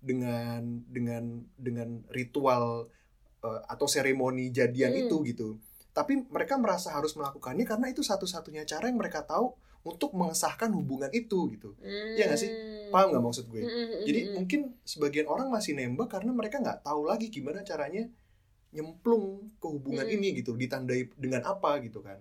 dengan 0.00 0.64
dengan 0.88 1.24
dengan 1.60 1.88
ritual 2.08 2.88
eh, 3.44 3.60
atau 3.68 3.84
seremoni 3.84 4.48
jadian 4.48 4.96
Hmm. 4.96 5.02
itu 5.04 5.16
gitu. 5.28 5.48
Tapi 5.94 6.26
mereka 6.26 6.58
merasa 6.58 6.90
harus 6.90 7.14
melakukannya 7.14 7.62
karena 7.62 7.86
itu 7.86 8.02
satu-satunya 8.02 8.66
cara 8.66 8.90
yang 8.90 8.98
mereka 8.98 9.22
tahu 9.22 9.54
untuk 9.84 10.16
mengesahkan 10.16 10.72
hubungan 10.74 11.12
itu 11.14 11.54
gitu. 11.54 11.76
Iya 11.84 12.26
nggak 12.26 12.40
sih? 12.40 12.50
Paham 12.90 13.14
nggak 13.14 13.24
maksud 13.24 13.44
gue? 13.46 13.62
Hmm, 13.62 13.70
hmm, 13.70 13.86
hmm, 13.86 14.02
Jadi 14.02 14.20
hmm. 14.20 14.32
mungkin 14.34 14.60
sebagian 14.82 15.26
orang 15.30 15.52
masih 15.52 15.76
nembak 15.76 16.10
karena 16.10 16.34
mereka 16.34 16.58
nggak 16.58 16.82
tahu 16.82 17.06
lagi 17.06 17.30
gimana 17.30 17.62
caranya 17.62 18.10
nyemplung 18.74 19.54
ke 19.62 19.66
hubungan 19.70 20.02
Mm. 20.02 20.14
ini 20.18 20.28
gitu, 20.42 20.58
ditandai 20.58 21.06
dengan 21.14 21.46
apa 21.46 21.78
gitu 21.78 22.02
kan. 22.02 22.18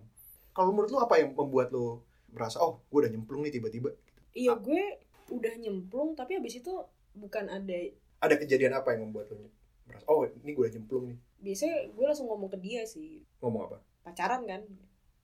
Kalau 0.54 0.70
menurut 0.70 0.94
lu 0.94 1.02
apa 1.02 1.18
yang 1.18 1.34
membuat 1.34 1.74
lu 1.74 1.98
merasa 2.30 2.62
oh 2.62 2.78
gue 2.94 3.00
udah 3.02 3.10
nyemplung 3.10 3.42
nih 3.42 3.58
tiba-tiba? 3.58 3.90
Iya 4.38 4.54
gue 4.62 5.02
udah 5.34 5.54
nyemplung 5.58 6.14
tapi 6.14 6.38
habis 6.38 6.62
itu 6.62 6.74
bukan 7.18 7.50
ada 7.50 7.78
Ada 8.22 8.38
kejadian 8.38 8.78
apa 8.78 8.94
yang 8.94 9.10
membuat 9.10 9.34
lo 9.34 9.50
merasa, 9.86 10.06
oh 10.06 10.24
ini 10.24 10.52
gue 10.52 10.62
udah 10.62 10.74
nyemplung 10.74 11.06
nih. 11.08 11.18
biasanya 11.40 11.76
gue 11.88 12.06
langsung 12.06 12.26
ngomong 12.26 12.48
ke 12.48 12.58
dia 12.58 12.82
sih 12.84 13.22
Ngomong 13.38 13.68
apa? 13.68 13.78
pacaran 14.02 14.44
kan 14.44 14.62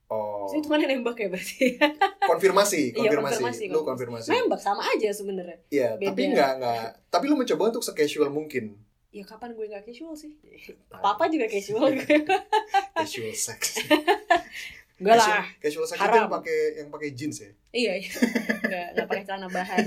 Oh, 0.06 0.50
itu 0.50 0.66
mana 0.66 0.84
nembak 0.84 1.14
ya 1.16 1.30
berarti 1.30 1.78
konfirmasi, 2.26 2.92
Iya, 2.92 3.14
konfirmasi. 3.14 3.34
konfirmasi, 3.40 3.64
Lu 3.70 3.82
konfirmasi. 3.84 4.28
nembak 4.28 4.58
sama 4.58 4.82
aja 4.84 5.06
sebenarnya 5.10 5.62
Iya, 5.70 5.96
Beda. 5.96 6.10
tapi 6.10 6.22
nggak 6.30 6.52
nggak. 6.58 6.84
Tapi 7.08 7.24
lu 7.26 7.36
mencoba 7.36 7.64
untuk 7.70 7.84
se-casual 7.84 8.28
mungkin. 8.28 8.74
ya 9.10 9.22
kapan 9.24 9.54
gue 9.54 9.66
nggak 9.66 9.82
casual 9.84 10.14
sih 10.14 10.34
papa 10.96 11.26
juga 11.26 11.46
casual 11.46 11.94
Casual 12.96 13.34
sex. 13.34 13.82
enggak 14.98 15.16
lah 15.16 15.46
Casual 15.60 15.86
sex 15.86 15.98
itu 15.98 16.10
yang 16.16 16.30
pakai 16.32 16.58
yang 16.76 16.90
pakai 16.90 17.10
jeans 17.12 17.38
ya. 17.40 17.52
iya 17.72 17.94
iya 17.96 18.10
nggak 18.60 18.88
nggak 18.94 19.08
pakai 19.08 19.24
celana 19.24 19.48
bahan 19.48 19.86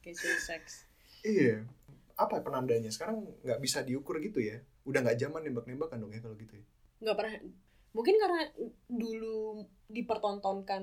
casual 0.00 0.36
sex 0.36 0.86
Iya. 1.20 1.66
Apa 2.20 2.44
penandanya? 2.44 2.92
Sekarang 2.92 3.24
nggak 3.40 3.58
bisa 3.58 3.80
diukur 3.80 4.20
gitu 4.20 4.38
ya. 4.38 4.60
Udah 4.84 5.00
nggak 5.00 5.16
zaman 5.16 5.40
nembak-nembakan 5.42 5.96
dong 5.98 6.12
ya 6.12 6.20
kalau 6.20 6.36
gitu 6.36 6.54
ya. 6.54 6.64
nggak 7.00 7.16
pernah 7.16 7.32
mungkin 7.90 8.14
karena 8.14 8.44
dulu 8.86 9.64
dipertontonkan 9.88 10.82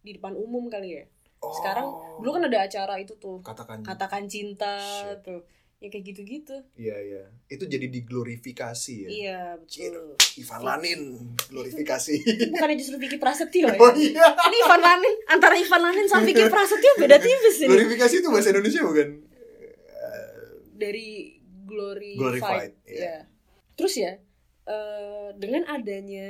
di 0.00 0.14
depan 0.14 0.32
umum 0.32 0.68
kali 0.68 0.90
ya 0.94 1.04
Oh. 1.36 1.52
Sekarang, 1.52 1.84
dulu 2.16 2.32
kan 2.32 2.48
ada 2.48 2.64
acara 2.64 2.96
itu 2.96 3.12
tuh 3.20 3.44
katakan 3.44 3.84
katakan 3.84 4.24
cinta 4.24 4.80
Shit. 4.80 5.20
tuh 5.20 5.44
ya 5.76 5.92
kayak 5.92 6.04
gitu-gitu 6.08 6.56
Iya 6.74 6.96
iya. 6.96 7.22
Itu 7.44 7.68
jadi 7.68 7.92
diglorifikasi 7.92 8.94
ya. 9.04 9.08
iya 9.12 9.40
betul 9.54 10.16
Ivan 10.40 10.62
Lanin 10.64 11.00
glorifikasi. 11.46 12.14
bukannya 12.56 12.76
justru 12.80 12.96
Vicky 12.96 13.20
Prasetyo 13.20 13.68
ya 13.68 13.76
oh 13.76 13.92
iya. 13.92 14.24
ini 14.48 14.56
Ivan 14.64 14.80
Lanin 14.80 15.14
antara 15.28 15.54
Ivan 15.54 15.82
Lanin 15.84 16.08
sama 16.08 16.24
Vicky 16.24 16.48
Prasetyo 16.48 16.92
beda 16.96 17.20
tipis 17.20 17.56
ini 17.60 17.68
Glorifikasi 17.68 18.14
itu 18.16 18.28
bahasa 18.32 18.48
Indonesia 18.50 18.80
bukan? 18.80 19.08
Dari 20.76 21.40
glorified, 21.66 22.20
Glorified, 22.20 22.72
iya. 22.86 23.00
ya. 23.02 23.18
Terus 23.74 23.94
ya 23.96 24.12
eh, 24.66 25.28
dengan 25.34 25.66
adanya 25.66 26.28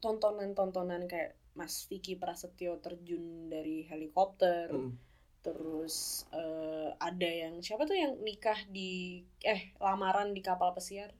tontonan-tontonan 0.00 1.06
kayak 1.06 1.34
Mas 1.56 1.88
Vicky 1.88 2.20
Prasetyo 2.20 2.78
terjun 2.78 3.48
dari 3.48 3.86
helikopter, 3.88 4.68
Hmm. 4.68 4.92
terus 5.40 6.26
eh, 6.30 6.90
ada 6.98 7.30
yang 7.30 7.62
siapa 7.62 7.86
tuh 7.86 7.96
yang 7.96 8.18
nikah 8.20 8.58
di 8.68 9.22
eh 9.40 9.72
lamaran 9.78 10.34
di 10.34 10.42
kapal 10.44 10.74
pesiar? 10.74 11.14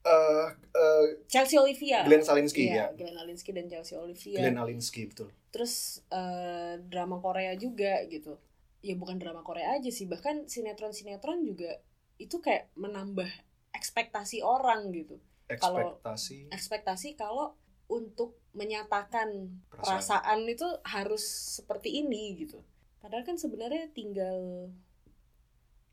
Eh, 0.00 0.48
eh, 0.72 1.06
Chelsea 1.28 1.60
Olivia. 1.60 2.06
Glenn 2.06 2.24
Salinsky 2.24 2.70
Iya, 2.70 2.88
ya. 2.88 2.96
Glenn 2.96 3.18
Alinsky 3.18 3.52
dan 3.52 3.68
Chelsea 3.68 3.98
Olivia. 3.98 4.40
Glenn 4.40 4.56
Alinsky 4.56 5.04
betul. 5.10 5.28
Terus 5.52 6.00
eh, 6.08 6.80
drama 6.86 7.20
Korea 7.20 7.52
juga 7.58 8.00
gitu. 8.08 8.40
Ya 8.80 8.96
bukan 8.96 9.20
drama 9.20 9.44
Korea 9.44 9.76
aja 9.76 9.92
sih, 9.92 10.08
bahkan 10.08 10.48
sinetron-sinetron 10.48 11.44
juga 11.44 11.76
itu 12.20 12.36
kayak 12.38 12.68
menambah 12.76 13.26
ekspektasi 13.72 14.44
orang 14.44 14.92
gitu. 14.92 15.16
Kalau- 15.56 15.96
Ekspektasi 15.98 16.36
Ekspektasi 16.52 17.08
kalau 17.16 17.56
untuk 17.90 18.38
menyatakan 18.52 19.50
perasaan. 19.66 19.82
perasaan 19.82 20.40
itu 20.46 20.68
harus 20.86 21.24
seperti 21.58 22.04
ini 22.04 22.38
gitu. 22.38 22.60
Padahal 23.00 23.24
kan 23.24 23.34
sebenarnya 23.34 23.88
tinggal 23.90 24.68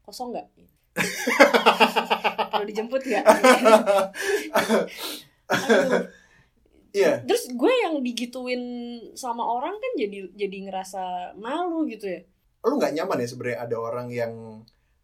kosong 0.03 0.35
nggak? 0.35 0.47
Kalau 2.51 2.65
dijemput 2.67 3.01
ya. 3.05 3.21
Iya. 6.95 7.21
Terus 7.29 7.43
gue 7.53 7.73
yang 7.85 8.01
digituin 8.01 8.63
sama 9.13 9.45
orang 9.45 9.77
kan 9.77 9.91
jadi 9.99 10.33
jadi 10.33 10.57
ngerasa 10.69 11.03
malu 11.37 11.85
gitu 11.85 12.09
ya. 12.09 12.21
Lu 12.65 12.79
nggak 12.81 12.93
nyaman 12.97 13.21
ya 13.21 13.27
sebenarnya 13.29 13.59
ada 13.63 13.77
orang 13.77 14.07
yang 14.09 14.33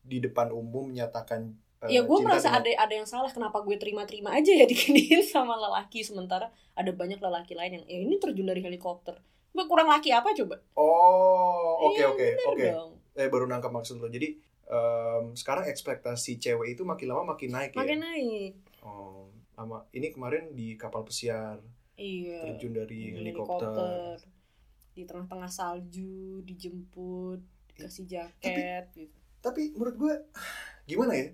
di 0.03 0.19
depan 0.19 0.51
umum 0.51 0.87
menyatakan 0.87 1.55
eh, 1.81 1.89
ya 1.89 2.01
gue 2.01 2.17
merasa 2.19 2.51
dengan- 2.51 2.59
ada 2.75 2.83
ada 2.83 2.93
yang 2.93 3.07
salah 3.07 3.31
kenapa 3.31 3.59
gue 3.59 3.75
terima-terima 3.75 4.31
aja 4.31 4.51
ya 4.51 4.63
diginiin 4.63 5.23
sama 5.33 5.55
lelaki 5.55 6.03
sementara 6.03 6.47
ada 6.73 6.91
banyak 6.91 7.17
lelaki 7.17 7.53
lain 7.53 7.79
yang 7.79 7.85
ya 7.85 7.99
ini 8.01 8.15
terjun 8.17 8.45
dari 8.45 8.59
helikopter. 8.59 9.15
Gue 9.49 9.65
kurang 9.65 9.85
laki 9.85 10.09
apa 10.09 10.33
coba? 10.33 10.57
Oh, 10.73 11.87
oke 11.87 11.95
Iya, 11.95 12.09
oke 12.09 12.27
oke. 12.47 12.67
Eh 13.13 13.27
baru 13.27 13.45
nangkap 13.45 13.69
maksud 13.69 13.97
lo. 13.97 14.07
Jadi 14.07 14.33
em, 14.65 15.23
sekarang 15.33 15.65
ekspektasi 15.65 16.35
cewek 16.35 16.73
itu 16.73 16.81
makin 16.81 17.07
lama 17.07 17.33
makin 17.33 17.53
naik 17.53 17.71
Makin 17.73 17.95
ya. 17.95 18.03
naik. 18.03 18.53
Oh, 18.81 19.29
sama 19.53 19.85
ini 19.91 20.09
kemarin 20.09 20.51
di 20.51 20.73
kapal 20.73 21.03
pesiar 21.03 21.61
Iya. 21.93 22.41
terjun 22.43 22.73
dari 22.73 23.13
Di 23.13 23.21
helikopter. 23.21 24.17
Di 24.91 25.05
tengah-tengah 25.05 25.45
salju, 25.47 26.41
dijemput, 26.41 27.37
dikasih 27.69 28.05
jaket 28.05 28.89
gitu. 28.91 29.19
Tapi 29.43 29.75
menurut 29.75 29.95
gue 29.99 30.13
gimana 30.89 31.13
ya? 31.19 31.27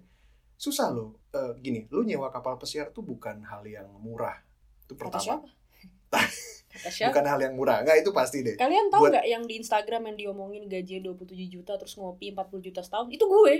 Susah 0.57 0.89
loh. 0.89 1.21
Eh, 1.29 1.53
gini, 1.61 1.85
lu 1.93 2.01
nyewa 2.01 2.33
kapal 2.33 2.57
pesiar 2.57 2.89
tuh 2.89 3.05
bukan 3.05 3.45
hal 3.45 3.61
yang 3.63 3.87
murah. 4.01 4.41
Itu 4.83 4.97
pertama. 4.97 5.21
siapa? 5.21 5.47
Kata 6.69 6.89
siapa? 6.89 7.09
Bukan 7.13 7.25
hal 7.25 7.39
yang 7.41 7.53
murah. 7.57 7.81
Enggak, 7.81 8.01
itu 8.01 8.11
pasti 8.13 8.41
deh. 8.41 8.57
Kalian 8.57 8.89
tahu 8.89 9.07
Buat- 9.07 9.13
nggak 9.17 9.25
yang 9.29 9.43
di 9.45 9.53
Instagram 9.61 10.01
yang 10.09 10.17
diomongin 10.17 10.63
gajinya 10.69 11.13
27 11.13 11.49
juta 11.49 11.77
terus 11.77 11.93
ngopi 11.97 12.33
40 12.33 12.65
juta 12.65 12.81
setahun? 12.81 13.07
Itu 13.13 13.25
gue. 13.29 13.53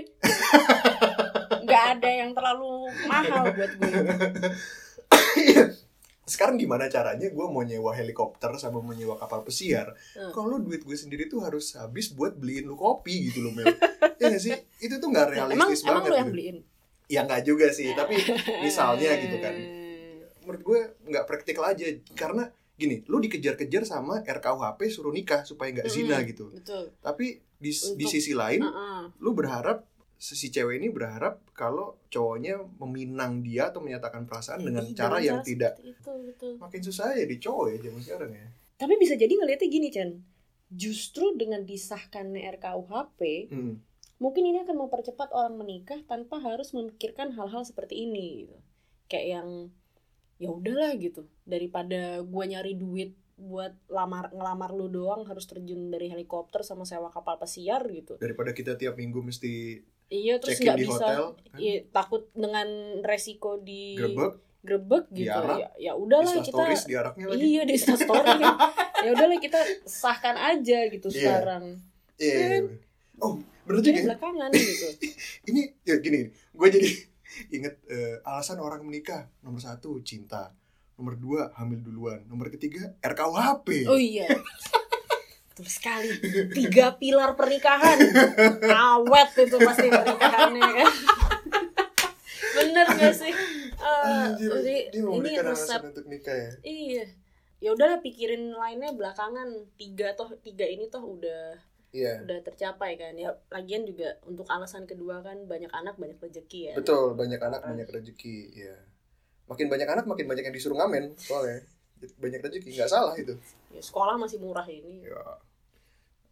nggak 1.64 1.84
ada 1.98 2.10
yang 2.10 2.30
terlalu 2.34 2.90
mahal 3.06 3.54
buat 3.54 3.72
gue. 3.78 3.90
Sekarang 6.30 6.54
gimana 6.54 6.86
caranya 6.86 7.26
gue 7.26 7.42
mau 7.44 7.60
nyewa 7.60 7.90
helikopter 7.90 8.54
sama 8.54 8.78
mau 8.78 8.90
nyewa 8.90 9.16
kapal 9.16 9.42
pesiar 9.42 9.90
Hmm. 10.10 10.30
Kalau 10.30 10.56
duit 10.56 10.80
gue 10.80 10.94
sendiri 10.94 11.26
tuh 11.26 11.40
harus 11.40 11.74
habis 11.74 12.08
buat 12.08 12.32
beliin 12.32 12.64
lu 12.64 12.74
kopi 12.74 13.26
gitu 13.26 13.42
loh 13.42 13.52
Mel 13.52 13.66
Ya 14.16 14.28
nggak 14.28 14.38
sih? 14.40 14.54
Itu 14.78 14.96
tuh 14.96 15.08
nggak 15.08 15.26
emang 15.28 15.34
realistis 15.50 15.82
emang 15.82 15.90
banget 15.96 16.06
lo 16.06 16.14
yang 16.14 16.22
gitu. 16.22 16.32
beliin? 16.32 16.56
Ya 17.06 17.20
nggak 17.20 17.42
juga 17.42 17.66
sih, 17.68 17.90
tapi 17.92 18.14
misalnya 18.64 19.10
gitu 19.16 19.36
kan 19.36 19.54
Menurut 20.40 20.62
gue 20.62 20.80
nggak 21.04 21.24
praktikal 21.26 21.64
aja 21.66 21.84
Karena 22.12 22.46
gini, 22.72 23.04
lu 23.04 23.18
dikejar-kejar 23.18 23.84
sama 23.84 24.22
RKUHP 24.22 24.80
suruh 24.88 25.10
nikah 25.10 25.42
supaya 25.42 25.68
nggak 25.70 25.84
zina 25.86 26.16
Mm-mm. 26.16 26.28
gitu 26.28 26.44
Betul. 26.50 26.94
Tapi 26.96 27.26
di, 27.54 27.68
di 27.68 27.76
Untuk- 27.76 28.08
sisi 28.08 28.32
lain, 28.32 28.62
Heeh. 28.62 29.02
lu 29.18 29.30
berharap 29.32 29.84
si 30.20 30.52
cewek 30.52 30.76
ini 30.76 30.92
berharap 30.92 31.40
kalau 31.56 31.96
cowoknya 32.12 32.60
meminang 32.76 33.40
dia 33.40 33.72
atau 33.72 33.80
menyatakan 33.80 34.28
perasaan 34.28 34.60
dengan 34.60 34.84
Ih, 34.84 34.92
cara 34.92 35.16
dengan 35.16 35.24
yang 35.24 35.38
tidak 35.40 35.80
itu, 35.80 36.12
betul. 36.28 36.52
makin 36.60 36.80
susah 36.84 37.16
ya 37.16 37.24
di 37.24 37.40
cowok 37.40 37.64
ya 37.72 37.76
zaman 37.88 38.00
sekarang 38.04 38.30
ya. 38.36 38.46
Tapi 38.76 38.94
bisa 39.00 39.16
jadi 39.16 39.32
ngeliatnya 39.32 39.68
gini, 39.72 39.88
Chan. 39.88 40.10
Justru 40.68 41.40
dengan 41.40 41.64
disahkannya 41.64 42.44
RKUHP, 42.60 43.20
Hmm. 43.48 43.80
mungkin 44.20 44.44
ini 44.44 44.60
akan 44.60 44.76
mempercepat 44.76 45.32
orang 45.32 45.56
menikah 45.56 46.04
tanpa 46.04 46.36
harus 46.36 46.76
memikirkan 46.76 47.32
hal-hal 47.32 47.64
seperti 47.64 48.04
ini 48.04 48.44
gitu. 48.44 48.56
Kayak 49.08 49.26
yang 49.40 49.48
ya 50.36 50.48
udahlah 50.52 50.92
gitu. 51.00 51.24
Daripada 51.48 52.20
gua 52.20 52.44
nyari 52.44 52.76
duit 52.76 53.16
buat 53.40 53.72
lamar 53.88 54.28
ngelamar 54.36 54.76
lu 54.76 54.92
doang 54.92 55.24
harus 55.24 55.48
terjun 55.48 55.88
dari 55.88 56.12
helikopter 56.12 56.60
sama 56.60 56.84
sewa 56.84 57.08
kapal 57.08 57.40
pesiar 57.40 57.88
gitu. 57.88 58.20
Daripada 58.20 58.52
kita 58.52 58.76
tiap 58.76 59.00
minggu 59.00 59.24
mesti 59.24 59.80
Iya 60.10 60.34
terus 60.36 60.58
nggak 60.58 60.74
bisa 60.76 61.06
hotel, 61.06 61.24
kan? 61.46 61.56
iya, 61.56 61.74
takut 61.88 62.26
dengan 62.34 62.66
resiko 63.00 63.56
di 63.56 63.94
grebek, 63.94 64.32
grebek 64.60 65.04
gitu. 65.14 65.30
Diarak. 65.30 65.56
Ya, 65.56 65.68
ya 65.78 65.92
udahlah 65.94 66.34
kita 66.42 66.62
lagi. 66.66 66.90
Iya 67.38 67.62
di 67.62 67.72
Insta 67.72 67.94
story 67.94 68.42
Ya 69.06 69.10
udahlah 69.14 69.38
kita 69.38 69.60
sahkan 69.86 70.34
aja 70.34 70.78
gitu 70.86 71.08
Iya. 71.08 71.14
sekarang 71.16 71.64
Iya. 72.18 72.34
iya, 72.34 72.46
iya. 72.58 72.60
Oh, 73.16 73.38
bener 73.64 73.78
juga 73.78 73.86
Jadi 73.86 73.96
ya. 73.96 74.06
belakangan 74.10 74.50
gitu 74.50 74.86
Ini 75.48 75.60
ya 75.82 75.96
gini, 75.98 76.20
gue 76.28 76.68
jadi 76.68 76.90
inget 77.56 77.74
eh, 77.86 78.18
alasan 78.22 78.58
orang 78.58 78.82
menikah 78.82 79.30
nomor 79.40 79.62
satu 79.62 80.02
cinta, 80.02 80.50
nomor 80.98 81.14
dua 81.14 81.54
hamil 81.54 81.78
duluan, 81.80 82.26
nomor 82.26 82.50
ketiga 82.50 82.92
RKUHP. 82.98 83.86
Oh 83.86 83.94
iya 83.94 84.26
Betul 85.50 85.66
sekali. 85.66 86.10
Tiga 86.54 86.94
pilar 86.96 87.34
pernikahan. 87.34 87.98
Awet 88.64 89.30
itu 89.44 89.56
pasti 89.58 89.86
pernikahannya 89.90 90.62
kan? 90.62 90.92
Bener 92.50 92.86
gak 92.86 93.14
sih? 93.14 93.32
Anjir, 93.80 94.50
jadi 94.60 94.76
dia 94.92 95.02
mau 95.02 95.18
ini 95.18 95.32
resep 95.40 95.80
untuk 95.82 96.06
nikah 96.06 96.36
ya. 96.36 96.50
Iya. 96.62 97.04
Ya 97.60 97.70
udahlah 97.76 98.00
pikirin 98.00 98.54
lainnya 98.54 98.94
belakangan. 98.94 99.48
Tiga 99.76 100.14
toh 100.16 100.32
tiga 100.40 100.64
ini 100.64 100.88
toh 100.88 101.02
udah 101.02 101.58
Iya. 101.90 102.22
udah 102.22 102.38
tercapai 102.46 102.94
kan? 102.94 103.18
Ya 103.18 103.34
lagian 103.50 103.82
juga 103.82 104.14
untuk 104.22 104.46
alasan 104.46 104.86
kedua 104.86 105.26
kan 105.26 105.50
banyak 105.50 105.70
anak 105.74 105.98
banyak 105.98 106.22
rezeki 106.22 106.70
ya. 106.70 106.74
Betul, 106.78 107.18
banyak 107.18 107.40
anak 107.42 107.66
banyak 107.66 107.88
rezeki, 107.90 108.54
ya. 108.54 108.78
Makin 109.50 109.66
banyak 109.66 109.88
anak 109.90 110.06
makin 110.06 110.30
banyak 110.30 110.46
yang 110.46 110.54
disuruh 110.54 110.78
ngamen, 110.78 111.18
soalnya 111.18 111.66
banyak 112.16 112.40
rezeki 112.40 112.70
nggak 112.74 112.88
salah 112.88 113.12
itu. 113.14 113.34
ya, 113.68 113.78
sekolah 113.78 114.16
masih 114.16 114.38
murah 114.38 114.64
ini 114.64 115.04
Ya 115.04 115.20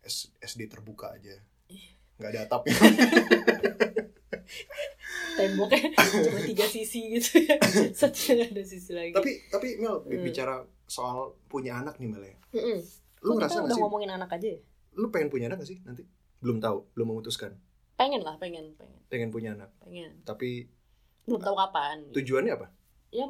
S- 0.01 0.33
SD 0.39 0.67
terbuka 0.67 1.13
aja, 1.13 1.37
nggak 2.17 2.31
ada 2.31 2.41
atapnya. 2.47 2.73
temboknya 5.35 5.93
cuma 5.95 6.41
tiga 6.43 6.67
sisi 6.67 7.01
gitu 7.13 7.39
ya 7.41 7.55
satunya 7.99 8.43
ada 8.45 8.63
sisi 8.63 8.91
lagi 8.91 9.13
tapi 9.13 9.31
tapi 9.47 9.79
Mel 9.79 10.01
Hmm. 10.01 10.19
bicara 10.21 10.55
soal 10.85 11.17
punya 11.47 11.77
anak 11.77 11.95
nih 11.97 12.09
Mel 12.09 12.25
ya. 12.25 12.37
Mm-mm. 12.53 12.79
Lu 13.21 13.29
Kok 13.29 13.37
ngerasa 13.37 13.55
nggak 13.55 13.67
udah 13.67 13.77
sih? 13.77 13.83
ngomongin 13.83 14.11
anak 14.11 14.31
aja 14.33 14.49
ya 14.49 14.61
Lu 14.95 15.07
pengen 15.09 15.29
punya 15.29 15.47
anak 15.47 15.61
gak 15.61 15.69
sih 15.69 15.79
nanti? 15.83 16.03
belum 16.39 16.59
tahu 16.59 16.87
belum 16.93 17.07
memutuskan 17.09 17.51
pengen 17.95 18.23
lah 18.23 18.35
pengen 18.37 18.75
pengen 18.75 18.99
pengen 19.09 19.29
punya 19.29 19.51
anak 19.53 19.71
pengen 19.81 20.15
tapi 20.23 20.71
belum 21.25 21.39
tahu 21.39 21.55
kapan 21.57 21.99
tujuannya 22.11 22.53
apa 22.53 22.67
ya 23.11 23.27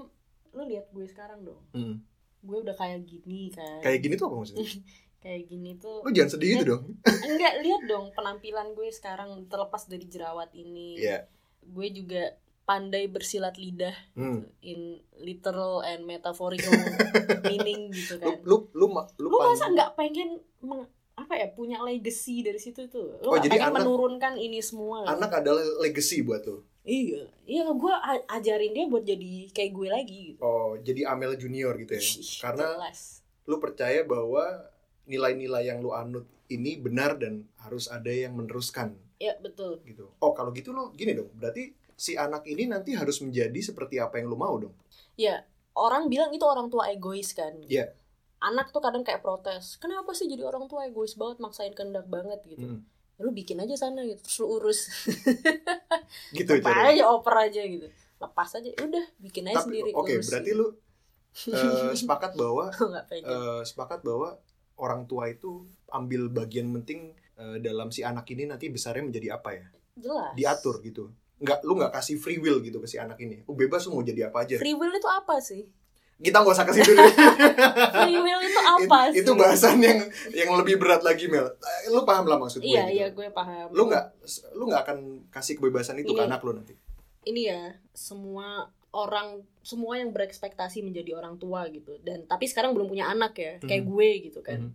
lu 0.51 0.63
lihat 0.63 0.89
gue 0.89 1.05
sekarang 1.05 1.41
dong 1.43 1.61
Hmm. 1.73 2.05
Gue 2.41 2.59
udah 2.61 2.73
kayak 2.73 3.03
gini 3.03 3.51
kan. 3.51 3.81
Kayak 3.81 3.99
gini 4.01 4.15
tuh 4.15 4.27
apa 4.27 4.37
maksudnya? 4.37 4.65
Kayak 5.19 5.43
gini 5.47 5.75
tuh. 5.75 5.99
Lu 6.01 6.11
jangan 6.11 6.31
sedih 6.31 6.49
gitu 6.53 6.65
dong. 6.69 6.83
Enggak 7.27 7.55
lihat 7.59 7.83
dong 7.85 8.07
penampilan 8.13 8.71
gue 8.73 8.87
sekarang 8.89 9.29
terlepas 9.45 9.83
dari 9.85 10.05
jerawat 10.05 10.51
ini. 10.53 10.95
Iya. 10.97 11.27
gue 11.61 11.89
juga 11.91 12.23
pandai 12.65 13.05
bersilat 13.07 13.57
lidah 13.57 13.93
Hmm. 14.13 14.47
in 14.63 14.97
literal 15.19 15.83
and 15.83 16.05
metaphorical 16.05 16.71
meaning 17.45 17.91
gitu 17.91 18.15
lu 18.15 18.23
kan. 18.23 18.35
lu 18.41 18.57
lu 18.73 18.87
lu, 18.87 19.03
lu 19.21 19.29
pan- 19.35 19.49
masa 19.51 19.67
nggak 19.69 19.91
pengen 19.95 20.29
meng- 20.61 20.87
apa 21.15 21.35
ya 21.35 21.51
punya 21.51 21.81
legacy 21.81 22.41
dari 22.41 22.57
situ 22.57 22.87
tuh? 22.87 23.19
Lu 23.19 23.27
Oh, 23.27 23.37
jadi 23.37 23.59
pengen 23.59 23.69
anak- 23.71 23.83
menurunkan 23.83 24.33
ini 24.37 24.61
semua. 24.61 25.03
kan? 25.03 25.19
anak 25.19 25.33
adalah 25.35 25.61
legacy 25.79 26.21
buat 26.21 26.41
lu 26.43 26.63
iya 26.89 27.23
iya 27.45 27.69
gue 27.69 27.95
ajarin 28.33 28.73
dia 28.73 28.89
buat 28.89 29.05
jadi 29.05 29.53
kayak 29.53 29.73
gue 29.77 29.89
lagi 29.93 30.19
gitu. 30.33 30.41
Oh 30.41 30.73
jadi 30.81 31.13
Amel 31.13 31.37
Junior 31.37 31.77
gitu 31.77 31.93
ya? 31.93 32.03
Karena 32.41 32.67
jelas. 32.81 33.21
lu 33.45 33.61
percaya 33.61 34.01
bahwa 34.09 34.73
nilai-nilai 35.05 35.69
yang 35.69 35.85
lu 35.85 35.93
anut 35.93 36.25
ini 36.49 36.81
benar 36.81 37.21
dan 37.21 37.45
harus 37.61 37.93
ada 37.93 38.09
yang 38.09 38.33
meneruskan. 38.33 38.97
Ya 39.21 39.37
betul. 39.37 39.85
Gitu. 39.85 40.09
Oh 40.25 40.33
kalau 40.33 40.49
gitu 40.57 40.73
lu 40.73 40.89
gini 40.97 41.13
dong 41.13 41.29
berarti 41.37 41.77
si 41.93 42.17
anak 42.17 42.49
ini 42.49 42.65
nanti 42.65 42.97
harus 42.97 43.21
menjadi 43.21 43.61
seperti 43.61 44.01
apa 44.01 44.17
yang 44.17 44.33
lu 44.33 44.41
mau 44.41 44.57
dong? 44.57 44.73
Ya 45.21 45.45
orang 45.77 46.09
bilang 46.09 46.33
itu 46.33 46.43
orang 46.49 46.73
tua 46.73 46.89
egois 46.89 47.37
kan. 47.37 47.53
Iya. 47.69 47.93
anak 48.39 48.71
tuh 48.71 48.79
kadang 48.79 49.03
kayak 49.03 49.19
protes 49.19 49.83
kenapa 49.83 50.15
sih 50.15 50.31
jadi 50.31 50.47
orang 50.47 50.71
tua 50.71 50.87
egois 50.87 51.19
banget 51.19 51.43
maksain 51.43 51.75
kehendak 51.75 52.07
banget? 52.07 52.39
Gitu. 52.47 52.65
Hmm. 52.65 52.81
Ya 53.19 53.23
lu 53.27 53.35
bikin 53.35 53.59
aja 53.59 53.75
sana 53.75 54.07
gitu 54.07 54.23
terus 54.23 54.39
lu 54.39 54.47
urus. 54.47 54.81
Gitu 56.39 56.51
apa 56.63 56.95
aja 56.95 57.05
oper 57.11 57.35
aja 57.51 57.63
gitu. 57.67 57.91
Lepas 58.19 58.55
aja 58.55 58.71
udah 58.79 59.05
bikin 59.19 59.51
aja 59.51 59.59
tapi 59.59 59.67
sendiri 59.67 59.91
oke 59.91 60.07
urusin. 60.07 60.27
berarti 60.31 60.51
lu 60.55 60.67
eh, 61.51 61.93
sepakat 61.99 62.33
bahwa 62.39 62.71
eh, 63.11 63.63
sepakat 63.67 64.01
bahwa 64.07 64.39
orang 64.79 65.11
tua 65.11 65.27
itu 65.29 65.67
ambil 65.91 66.31
bagian 66.31 66.71
penting 66.81 67.13
eh, 67.35 67.59
dalam 67.59 67.91
si 67.91 68.07
anak 68.07 68.25
ini 68.31 68.47
nanti 68.47 68.71
besarnya 68.71 69.03
menjadi 69.03 69.35
apa 69.35 69.51
ya? 69.55 69.67
Jelas. 69.99 70.33
Diatur 70.39 70.79
gitu. 70.87 71.11
Nggak 71.43 71.67
lu 71.67 71.75
nggak 71.79 71.93
kasih 71.99 72.23
free 72.23 72.39
will 72.39 72.63
gitu 72.63 72.79
ke 72.79 72.87
si 72.87 73.03
anak 73.03 73.19
ini. 73.19 73.43
Lu 73.43 73.59
bebas 73.59 73.83
lu 73.91 73.99
mau 73.99 74.07
jadi 74.07 74.31
apa 74.31 74.47
aja. 74.47 74.63
Free 74.63 74.79
will 74.79 74.95
itu 74.95 75.11
apa 75.11 75.43
sih 75.43 75.67
kita 76.19 76.37
nggak 76.37 76.51
usah 76.53 76.67
kasih 76.67 76.83
dulu 76.83 76.99
free 77.95 78.19
will 78.19 78.41
itu 78.41 78.61
apa 78.61 78.99
It- 79.05 79.13
sih 79.13 79.21
itu 79.21 79.33
bahasan 79.33 79.79
yang 79.79 79.99
yang 80.33 80.51
lebih 80.53 80.75
berat 80.77 81.01
lagi 81.01 81.27
Mel 81.27 81.47
Eh, 81.47 81.89
lu 81.89 82.03
paham 82.03 82.27
lah 82.27 82.37
maksud 82.37 82.59
gue 82.59 82.67
iya 82.69 82.85
gitu. 82.85 82.97
iya 82.97 83.07
gue 83.09 83.29
paham 83.31 83.71
lu 83.71 83.83
nggak 83.85 84.05
lu 84.53 84.67
nggak 84.67 84.83
akan 84.83 84.99
kasih 85.29 85.55
kebebasan 85.55 85.97
itu 85.97 86.11
ke 86.11 86.19
Ini. 86.19 86.27
anak 86.27 86.43
lu 86.43 86.53
nanti 86.53 86.75
ini 87.25 87.47
ya 87.47 87.63
semua 87.93 88.67
orang 88.91 89.39
semua 89.61 89.95
yang 89.95 90.11
berekspektasi 90.11 90.81
menjadi 90.81 91.15
orang 91.15 91.37
tua 91.37 91.69
gitu 91.69 92.01
dan 92.01 92.25
tapi 92.25 92.45
sekarang 92.45 92.73
belum 92.73 92.89
punya 92.89 93.07
anak 93.07 93.33
ya 93.35 93.53
kayak 93.61 93.85
Mhm. 93.85 93.89
gue 93.89 94.09
gitu 94.25 94.41
kan 94.41 94.61
Mhm. 94.61 94.73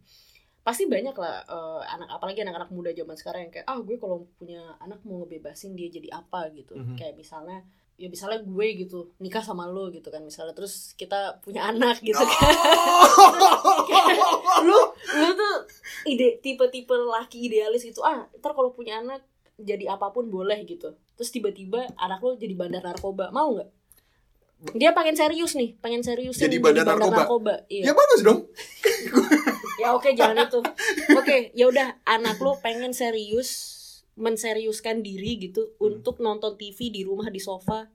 pasti 0.61 0.85
banyak 0.85 1.11
lah 1.13 1.43
eh, 1.43 1.81
anak 1.89 2.07
apalagi 2.09 2.39
anak-anak 2.39 2.69
muda 2.69 2.89
zaman 2.89 3.13
sekarang 3.13 3.41
yang 3.41 3.53
kayak 3.53 3.67
ah 3.67 3.75
gue 3.77 3.97
kalau 3.97 4.23
punya 4.33 4.63
anak 4.77 5.03
mau 5.03 5.19
ngebebasin 5.19 5.73
dia 5.73 5.89
jadi 5.89 6.07
apa 6.13 6.47
gitu 6.51 6.71
Mhm. 6.73 6.95
kayak 6.95 7.15
misalnya 7.15 7.67
ya 7.93 8.07
misalnya 8.07 8.41
gue 8.41 8.67
gitu 8.79 9.13
nikah 9.17 9.39
sama 9.39 9.65
lo 9.65 9.87
gitu 9.87 10.07
kan 10.07 10.19
misalnya 10.19 10.51
terus 10.51 10.93
kita 10.93 11.37
punya 11.39 11.65
anak 11.65 12.01
gitu 12.01 12.17
Oh. 12.17 12.25
kan. 12.25 14.15
Lu 14.63 14.79
lu 15.13 15.29
tuh 15.31 15.55
ide 16.05 16.39
tipe-tipe 16.39 16.91
laki 16.91 17.45
idealis 17.45 17.83
gitu 17.83 18.01
ah 18.01 18.25
ntar 18.33 18.51
kalau 18.51 18.71
punya 18.71 18.97
anak 18.97 19.21
jadi 19.55 19.93
apa 19.93 20.09
pun 20.09 20.27
boleh 20.27 20.63
gitu. 20.63 20.95
Terus 21.13 21.29
tiba-tiba 21.29 21.85
anak 21.95 22.19
lo 22.19 22.33
jadi 22.33 22.53
bandar 22.53 22.81
narkoba 22.81 23.29
mau 23.29 23.53
nggak? 23.53 23.69
Dia 24.73 24.95
pengen 24.95 25.13
serius 25.13 25.53
nih 25.53 25.75
pengen 25.77 25.99
serius 26.01 26.39
Jadi 26.39 26.55
bandar 26.57 26.87
narkoba? 26.87 27.67
iya. 27.67 27.91
Ya 27.91 27.93
bagus 27.93 28.21
dong. 28.21 28.39
Ya 29.73 29.91
oke 29.91 30.13
jangan 30.13 30.37
itu. 30.39 30.61
Oke 31.13 31.51
ya 31.51 31.67
udah 31.67 31.99
anak 32.05 32.39
lo 32.39 32.55
pengen 32.57 32.93
serius 32.93 33.82
menseriuskan 34.15 34.99
diri 34.99 35.37
gitu 35.39 35.73
Hmm. 35.73 35.95
untuk 35.95 36.17
nonton 36.17 36.53
TV 36.53 36.89
di 36.89 37.01
rumah 37.01 37.27
di 37.27 37.39
sofa 37.39 37.89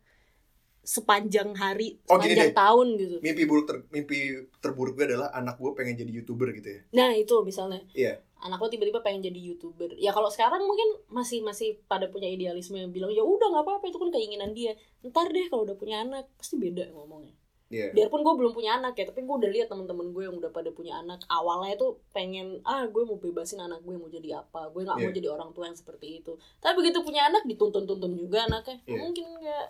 sepanjang 0.80 1.52
hari 1.52 2.00
Oh, 2.06 2.16
gini 2.16 2.32
sepanjang 2.32 2.48
deh. 2.48 2.56
tahun 2.56 2.86
gitu 2.96 3.16
mimpi 3.20 3.44
buruk 3.44 3.66
ter, 3.66 3.76
mimpi 3.88 4.18
terburuk 4.58 4.94
gue 4.94 5.04
adalah 5.06 5.28
anak 5.30 5.56
gue 5.56 5.70
pengen 5.74 5.94
jadi 5.96 6.12
youtuber 6.14 6.48
gitu 6.50 6.68
ya 6.70 6.80
nah 6.90 7.10
itu 7.12 7.34
misalnya 7.42 7.84
Iya. 7.92 8.24
anak 8.38 8.56
lo 8.56 8.66
tiba-tiba 8.66 8.98
pengen 8.98 9.20
jadi 9.22 9.36
youtuber 9.36 9.92
ya 9.94 10.10
kalau 10.10 10.26
sekarang 10.26 10.62
mungkin 10.62 10.88
masih 11.08 11.42
masih 11.42 11.76
pada 11.84 12.06
punya 12.06 12.26
idealisme 12.26 12.74
yang 12.74 12.88
bilang 12.88 13.10
ya 13.10 13.20
udah 13.20 13.46
nggak 13.48 13.64
apa-apa 13.64 13.84
itu 13.86 13.98
kan 13.98 14.10
keinginan 14.10 14.50
dia 14.52 14.72
ntar 15.04 15.28
deh 15.28 15.44
kalau 15.46 15.62
udah 15.62 15.76
punya 15.76 16.00
anak 16.00 16.24
pasti 16.34 16.56
beda 16.56 16.88
ngomongnya 16.88 17.36
Iya. 17.68 17.92
biarpun 17.92 18.24
gue 18.24 18.34
belum 18.34 18.52
punya 18.56 18.80
anak 18.80 18.96
ya 18.96 19.04
tapi 19.04 19.20
gue 19.22 19.36
udah 19.38 19.50
lihat 19.52 19.68
teman-teman 19.68 20.08
gue 20.08 20.24
yang 20.24 20.40
udah 20.40 20.48
pada 20.48 20.72
punya 20.72 20.98
anak 20.98 21.20
awalnya 21.28 21.76
tuh 21.76 22.00
pengen 22.10 22.64
ah 22.64 22.88
gue 22.88 23.02
mau 23.04 23.20
bebasin 23.20 23.60
anak 23.60 23.84
gue 23.84 23.92
mau 23.92 24.08
jadi 24.08 24.40
apa 24.40 24.72
gue 24.72 24.88
nggak 24.88 24.96
mau 24.96 25.04
Iya. 25.04 25.16
jadi 25.20 25.28
orang 25.28 25.52
tua 25.52 25.68
yang 25.68 25.76
seperti 25.76 26.24
itu 26.24 26.32
tapi 26.58 26.80
begitu 26.80 27.04
punya 27.04 27.28
anak 27.28 27.44
dituntun-tuntun 27.44 28.16
juga 28.16 28.48
anaknya 28.48 28.80
Iya. 28.88 28.98
mungkin 29.04 29.24
enggak 29.36 29.66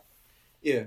Iya. 0.58 0.82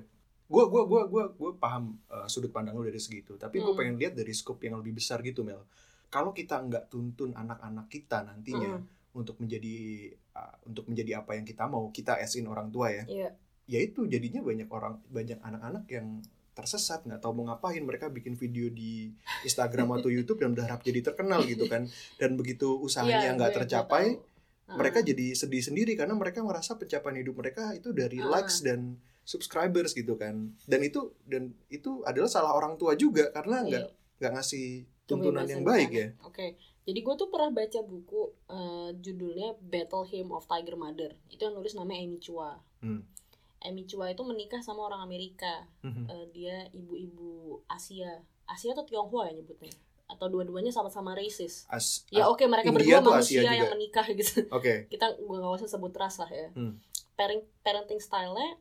Gue 0.48 0.68
gua 0.68 0.84
gua 0.84 1.08
gua 1.08 1.24
gua 1.32 1.52
paham 1.56 1.96
uh, 2.08 2.28
sudut 2.28 2.52
pandang 2.52 2.76
lu 2.76 2.84
dari 2.84 3.00
segitu, 3.00 3.40
tapi 3.40 3.60
gue 3.60 3.72
Hmm. 3.72 3.80
pengen 3.80 3.96
lihat 3.96 4.20
dari 4.20 4.36
scope 4.36 4.68
yang 4.68 4.76
lebih 4.84 5.00
besar 5.00 5.24
gitu 5.24 5.48
Mel. 5.48 5.64
Kalau 6.08 6.36
kita 6.36 6.60
nggak 6.60 6.92
tuntun 6.92 7.32
anak-anak 7.32 7.88
kita 7.88 8.28
nantinya 8.28 8.76
Mm. 8.76 9.16
untuk 9.16 9.40
menjadi 9.40 9.76
uh, 10.36 10.56
untuk 10.68 10.92
menjadi 10.92 11.24
apa 11.24 11.40
yang 11.40 11.48
kita 11.48 11.72
mau, 11.72 11.88
kita 11.88 12.20
as 12.20 12.36
in 12.36 12.48
orang 12.48 12.68
tua 12.68 12.92
ya. 12.92 13.04
Iya. 13.08 13.30
Ya 13.64 13.80
itu 13.80 14.04
jadinya 14.08 14.44
banyak 14.44 14.68
orang 14.68 15.00
banyak 15.08 15.40
anak-anak 15.40 15.88
yang 15.88 16.20
tersesat 16.52 17.02
nggak 17.02 17.20
tahu 17.20 17.32
mau 17.34 17.46
ngapain 17.48 17.80
mereka 17.80 18.08
bikin 18.08 18.34
video 18.34 18.68
di 18.68 19.10
Instagram 19.42 19.96
atau 19.96 20.08
YouTube 20.08 20.38
dan 20.38 20.52
berharap 20.52 20.80
jadi 20.80 21.00
terkenal 21.02 21.42
gitu 21.44 21.66
kan 21.66 21.88
dan 22.18 22.36
begitu 22.36 22.76
usahanya 22.76 23.24
Iya, 23.24 23.32
nggak 23.36 23.50
gue 23.50 23.58
tercapai. 23.58 24.06
Ah. 24.64 24.76
mereka 24.76 25.00
jadi 25.00 25.32
sedih 25.34 25.60
sendiri 25.62 25.94
karena 25.94 26.12
mereka 26.12 26.40
merasa 26.40 26.76
pencapaian 26.76 27.18
hidup 27.18 27.36
mereka 27.36 27.72
itu 27.72 27.92
dari 27.92 28.20
Ah. 28.20 28.32
likes 28.32 28.60
dan 28.62 28.96
subscribers 29.22 29.92
gitu 29.92 30.16
kan 30.16 30.56
dan 30.64 30.80
itu 30.80 31.12
dan 31.24 31.52
itu 31.68 32.02
adalah 32.04 32.28
salah 32.28 32.52
orang 32.52 32.76
tua 32.76 32.96
juga 32.96 33.30
karena 33.30 33.62
nggak 33.62 33.86
Iya. 33.86 34.18
nggak 34.18 34.32
ngasih 34.32 34.66
tuntunan 35.04 35.44
yang 35.44 35.62
baik 35.62 35.90
ya 35.92 36.08
Oke, 36.24 36.56
jadi 36.82 37.00
gue 37.00 37.16
tuh 37.16 37.28
pernah 37.28 37.52
baca 37.52 37.80
buku 37.82 38.22
eh, 38.48 38.90
judulnya 38.98 39.60
Battle 39.60 40.04
Hymn 40.06 40.32
of 40.32 40.46
Tiger 40.46 40.76
Mother. 40.76 41.20
Itu 41.28 41.42
yang 41.44 41.54
nulis 41.54 41.76
namanya 41.76 42.00
Amy 42.02 42.18
Chua. 42.18 42.56
Hmm. 42.80 43.04
Amy 43.62 43.86
Chua 43.86 44.10
itu 44.10 44.26
menikah 44.26 44.60
sama 44.66 44.86
orang 44.90 45.02
Amerika. 45.06 45.66
Mhm. 45.86 46.04
Eh, 46.10 46.26
dia 46.34 46.58
ibu-ibu 46.74 47.62
Asia, 47.70 48.22
Asia 48.50 48.74
atau 48.74 48.84
Tionghoa 48.84 49.30
ya 49.30 49.38
nyebutnya? 49.38 49.72
Atau 50.10 50.28
dua-duanya 50.28 50.74
sama-sama 50.74 51.16
racist? 51.16 51.70
As, 51.72 52.04
Ya 52.12 52.28
oke 52.28 52.44
mereka 52.50 52.68
India 52.74 53.00
berdua 53.00 53.22
manusia 53.22 53.40
Asia 53.42 53.54
yang 53.54 53.70
juga. 53.70 53.74
menikah 53.78 54.06
gitu. 54.12 54.44
oke 54.50 54.74
Kita 54.92 55.06
gue 55.16 55.38
gak 55.40 55.56
usah 55.62 55.70
sebut 55.70 55.94
ras 55.96 56.20
lah 56.20 56.28
ya. 56.28 56.50
Hmm. 56.52 56.82
Parent, 57.16 57.46
parenting 57.62 58.02
style-nya 58.02 58.58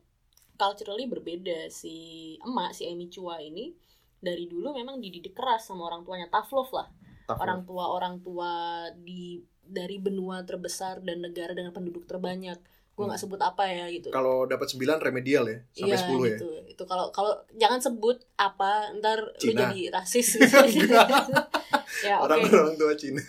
culturally 0.55 1.09
berbeda. 1.09 1.67
Si 1.67 2.37
emak 2.45 2.77
si 2.77 2.85
Amy 2.87 3.09
Chua 3.09 3.41
ini 3.41 3.73
dari 4.21 4.45
dulu 4.45 4.71
memang 4.77 5.01
dididik 5.01 5.33
keras 5.33 5.65
sama 5.65 5.89
orang 5.89 6.05
tuanya 6.05 6.29
tough 6.29 6.53
love 6.53 6.69
lah 6.77 6.87
tough 7.25 7.41
orang 7.41 7.65
tua 7.65 7.89
orang 7.89 8.15
tua 8.21 8.53
di 8.93 9.41
dari 9.65 9.97
benua 9.97 10.45
terbesar 10.45 11.01
dan 11.01 11.25
negara 11.25 11.57
dengan 11.57 11.73
penduduk 11.73 12.05
terbanyak 12.05 12.61
gue 12.91 13.03
nggak 13.03 13.15
Hmm. 13.15 13.25
sebut 13.25 13.41
apa 13.41 13.63
ya 13.65 13.85
gitu. 13.87 14.09
Kalau 14.09 14.43
dapat 14.43 14.67
9 14.67 14.77
remedial 14.99 15.43
ya 15.45 15.57
sampai 15.71 15.89
iya 15.89 15.97
10 15.97 16.11
ya? 16.21 16.29
gitu. 16.33 16.47
Itu 16.67 16.83
kalau 16.83 17.09
kalau 17.09 17.31
jangan 17.53 17.79
sebut 17.79 18.17
apa 18.35 18.71
ntar 18.95 19.19
lu 19.23 19.37
Cina. 19.37 19.59
jadi 19.65 19.79
rasis. 19.89 20.27
Ya 22.01 22.17
orang 22.17 22.41
orang 22.41 22.75
tua 22.75 22.95
Cina. 22.95 23.21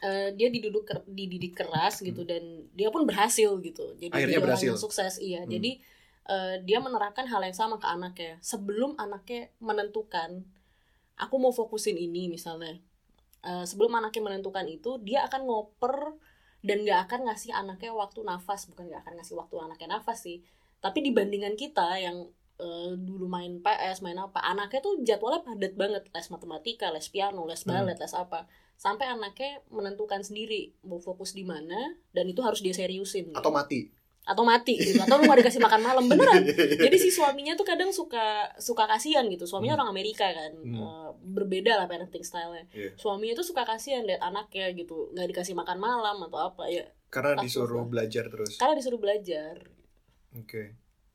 Eh, 0.00 0.28
dia 0.32 0.48
dididik 0.48 0.84
ker- 0.84 1.02
dididik 1.04 1.54
keras 1.54 1.98
gitu 1.98 2.22
dan 2.22 2.42
dia 2.70 2.88
pun 2.88 3.02
berhasil 3.02 3.48
gitu. 3.58 3.96
Jadi 3.96 4.12
Akhirnya 4.12 4.38
orang 4.38 4.54
berhasil. 4.54 4.68
yang 4.70 4.78
sukses 4.78 5.12
iya. 5.18 5.42
Hmm. 5.42 5.50
jadi 5.50 5.70
eh, 6.24 6.54
dia 6.62 6.78
menerapkan 6.78 7.24
hal 7.24 7.40
yang 7.40 7.52
sama 7.52 7.76
ke 7.76 7.86
anaknya. 7.86 8.38
Sebelum 8.40 8.96
anaknya 8.96 9.52
menentukan 9.58 10.44
aku 11.16 11.34
mau 11.36 11.50
fokusin 11.50 11.96
ini 11.96 12.28
misalnya. 12.28 12.78
Eh, 13.42 13.64
sebelum 13.64 13.92
anaknya 13.92 14.22
menentukan 14.22 14.64
itu 14.66 14.96
dia 15.00 15.24
akan 15.24 15.40
ngoper 15.42 16.14
dan 16.64 16.80
nggak 16.80 17.00
akan 17.06 17.20
ngasih 17.28 17.52
anaknya 17.52 17.92
waktu 17.92 18.24
nafas. 18.24 18.64
Bukan 18.72 18.88
nggak 18.88 19.04
akan 19.04 19.14
ngasih 19.20 19.36
waktu 19.36 19.54
anaknya 19.60 19.88
nafas 20.00 20.24
sih. 20.24 20.40
Tapi 20.80 21.04
dibandingkan 21.04 21.54
kita 21.54 22.00
yang 22.00 22.24
eh, 22.54 22.92
dulu 22.94 23.26
main 23.26 23.58
PS 23.60 24.00
main 24.00 24.14
apa 24.16 24.38
anaknya 24.40 24.80
tuh 24.80 25.02
jadwalnya 25.04 25.44
padat 25.44 25.74
banget. 25.76 26.02
Les 26.08 26.26
matematika 26.30 26.88
les 26.88 27.06
piano 27.10 27.44
les 27.44 27.60
Hmm. 27.62 27.70
balet 27.70 27.98
les 28.00 28.14
apa. 28.14 28.48
Sampai 28.74 29.06
anaknya 29.06 29.62
menentukan 29.70 30.24
sendiri 30.24 30.72
mau 30.82 30.98
fokus 30.98 31.36
di 31.36 31.44
mana 31.44 31.94
dan 32.10 32.24
itu 32.26 32.40
harus 32.42 32.58
dia 32.64 32.72
seriusin. 32.72 33.30
Atau 33.36 33.52
gitu. 33.52 33.58
mati 33.58 33.80
atau 34.24 34.40
mati 34.40 34.74
gitu 34.74 34.96
atau 34.98 35.14
lu 35.14 35.24
nggak 35.24 35.36
dikasih 35.38 35.60
makan 35.60 35.80
malam 35.80 36.04
beneran 36.04 36.40
jadi 36.74 36.96
si 36.96 37.08
suaminya 37.08 37.52
tuh 37.52 37.62
kadang 37.62 37.88
suka 37.90 38.24
suka 38.56 38.84
kasihan 38.86 39.24
gitu 39.26 39.44
suaminya 39.44 39.72
Hmm. 39.72 39.80
orang 39.82 39.92
Amerika 39.92 40.24
kan 40.26 40.52
Hmm. 40.54 40.74
Eh, 40.74 41.10
berbeda 41.26 41.72
lah 41.74 41.84
parenting 41.84 42.20
style-nya 42.22 42.64
Iya. 42.70 42.90
suaminya 42.94 43.34
tuh 43.34 43.46
suka 43.46 43.62
kasihan 43.62 44.00
lihat 44.02 44.20
anaknya 44.20 44.72
gitu 44.72 45.12
nggak 45.12 45.28
dikasih 45.28 45.52
makan 45.52 45.76
malam 45.78 46.16
atau 46.22 46.40
apa 46.42 46.64
ya 46.66 46.88
Karena 47.06 47.36
Tough 47.36 47.44
disuruh 47.44 47.78
lah. 47.78 47.90
belajar 47.90 48.24
terus. 48.26 48.56
karena 48.56 48.74
disuruh 48.74 48.98
belajar 48.98 49.54
Oke. 50.34 50.72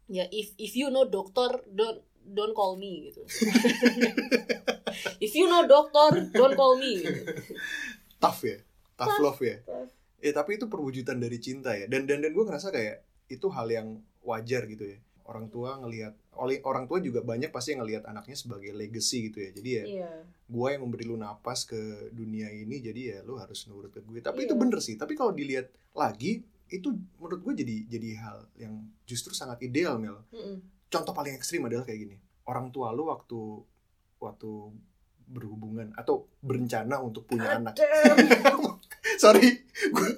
ya 0.07 0.29
if 0.29 0.53
if 0.55 0.73
you 0.73 0.87
know 0.87 1.03
dokter 1.03 1.49
don't 1.67 1.99
don't 2.23 2.53
call 2.53 2.73
me 2.75 3.09
gitu 3.09 3.25
if 5.19 5.33
you 5.33 5.45
know 5.45 5.65
dokter 5.65 6.29
don't 6.29 6.53
call 6.53 6.75
me 6.75 6.99
gitu. 6.99 7.21
Tough 8.17 8.41
ya. 8.43 8.57
Tough 8.95 9.09
Tough. 9.09 9.23
love 9.23 9.41
ya. 9.41 9.57
Eh 10.19 10.31
tapi 10.31 10.55
itu 10.55 10.65
perwujudan 10.65 11.17
dari 11.17 11.37
cinta 11.37 11.73
ya. 11.73 11.85
Dan 11.85 12.03
dan 12.03 12.19
dan 12.19 12.31
gue 12.31 12.43
ngerasa 12.43 12.69
kayak 12.69 13.01
itu 13.27 13.47
hal 13.49 13.67
yang 13.67 13.87
wajar 14.21 14.63
gitu 14.65 14.83
ya. 14.85 14.99
Orang 15.23 15.47
tua 15.47 15.77
ngelihat 15.77 16.17
oleh 16.33 16.57
orang 16.63 16.85
tua 16.85 16.97
juga 16.97 17.21
banyak 17.21 17.49
pasti 17.49 17.73
yang 17.73 17.83
ngelihat 17.83 18.03
anaknya 18.03 18.33
sebagai 18.33 18.71
legacy 18.71 19.29
gitu 19.29 19.39
ya. 19.39 19.49
Jadi 19.51 19.69
ya 19.69 19.83
iya 19.85 20.11
gue 20.49 20.65
yang 20.65 20.81
memberi 20.81 21.05
lu 21.05 21.13
napas 21.13 21.61
ke 21.63 21.77
dunia 22.09 22.49
ini 22.49 22.81
jadi 22.81 23.01
ya 23.05 23.17
lu 23.21 23.37
harus 23.37 23.69
nurut 23.69 23.93
ke 23.93 24.01
gue. 24.01 24.17
Tapi 24.19 24.43
itu 24.43 24.53
Iya. 24.53 24.61
bener 24.61 24.79
sih. 24.81 24.97
Tapi 24.97 25.13
kalau 25.13 25.29
dilihat 25.31 25.69
lagi 25.93 26.41
itu 26.67 26.89
menurut 27.17 27.41
gue 27.41 27.53
jadi 27.61 27.75
jadi 27.87 28.09
hal 28.19 28.37
yang 28.57 28.73
justru 29.03 29.33
sangat 29.33 29.57
ideal 29.61 29.97
Mel. 29.97 30.21
Mm-mm. 30.29 30.61
contoh 30.85 31.13
paling 31.13 31.33
ekstrim 31.33 31.65
adalah 31.65 31.81
kayak 31.81 32.01
gini 32.01 32.17
orang 32.45 32.69
tua 32.69 32.89
lu 32.89 33.09
waktu 33.09 33.61
waktu 34.17 34.49
berhubungan 35.25 35.93
atau 35.93 36.25
berencana 36.41 36.97
untuk 36.97 37.25
punya 37.25 37.57
anak 37.57 37.77
Damn. 37.77 38.17
sorry. 39.19 39.49
Gue 39.91 40.09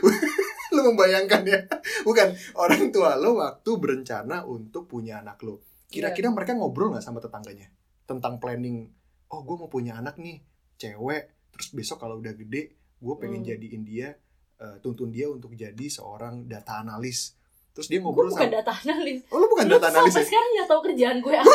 lu 0.72 0.80
membayangkan 0.86 1.42
ya. 1.42 1.66
Bukan 2.00 2.30
orang 2.54 2.88
tua 2.88 3.14
lu 3.14 3.36
waktu 3.36 3.70
berencana 3.74 4.46
untuk 4.46 4.86
punya 4.86 5.18
anak 5.18 5.42
lu. 5.42 5.58
Kira-kira 5.86 6.30
mereka 6.30 6.54
ngobrol 6.54 6.94
nggak 6.94 7.02
sama 7.02 7.18
tetangganya? 7.18 7.66
Tentang 8.06 8.38
planning 8.38 8.86
oh 9.28 9.42
gue 9.42 9.56
mau 9.56 9.66
punya 9.66 9.94
anak 9.94 10.16
nih 10.16 10.38
cewek 10.74 11.50
terus 11.50 11.70
besok 11.70 12.00
kalau 12.00 12.18
udah 12.18 12.32
gede 12.32 12.70
gue 12.96 13.14
pengen 13.16 13.42
Hmm. 13.42 13.50
jadiin 13.50 13.82
dia 13.82 14.08
eh, 14.56 14.76
tuntun 14.78 15.08
dia 15.08 15.26
untuk 15.26 15.52
jadi 15.52 15.86
seorang 15.86 16.46
data 16.46 16.78
analis. 16.78 17.34
Terus 17.70 17.86
dia 17.86 17.98
gue 17.98 18.04
ngobrol 18.04 18.28
bukan 18.28 18.46
sama 18.46 18.54
data 18.54 18.72
analis. 18.76 19.18
Oh 19.28 19.38
lu 19.38 19.46
bukan 19.48 19.66
Lu 19.66 19.74
data 19.74 19.88
analis 19.88 20.12
ya? 20.12 20.22
sekarang 20.22 20.50
nggak 20.52 20.68
tahu 20.68 20.80
kerjaan 20.84 21.16
gue 21.18 21.34
apa. 21.40 21.52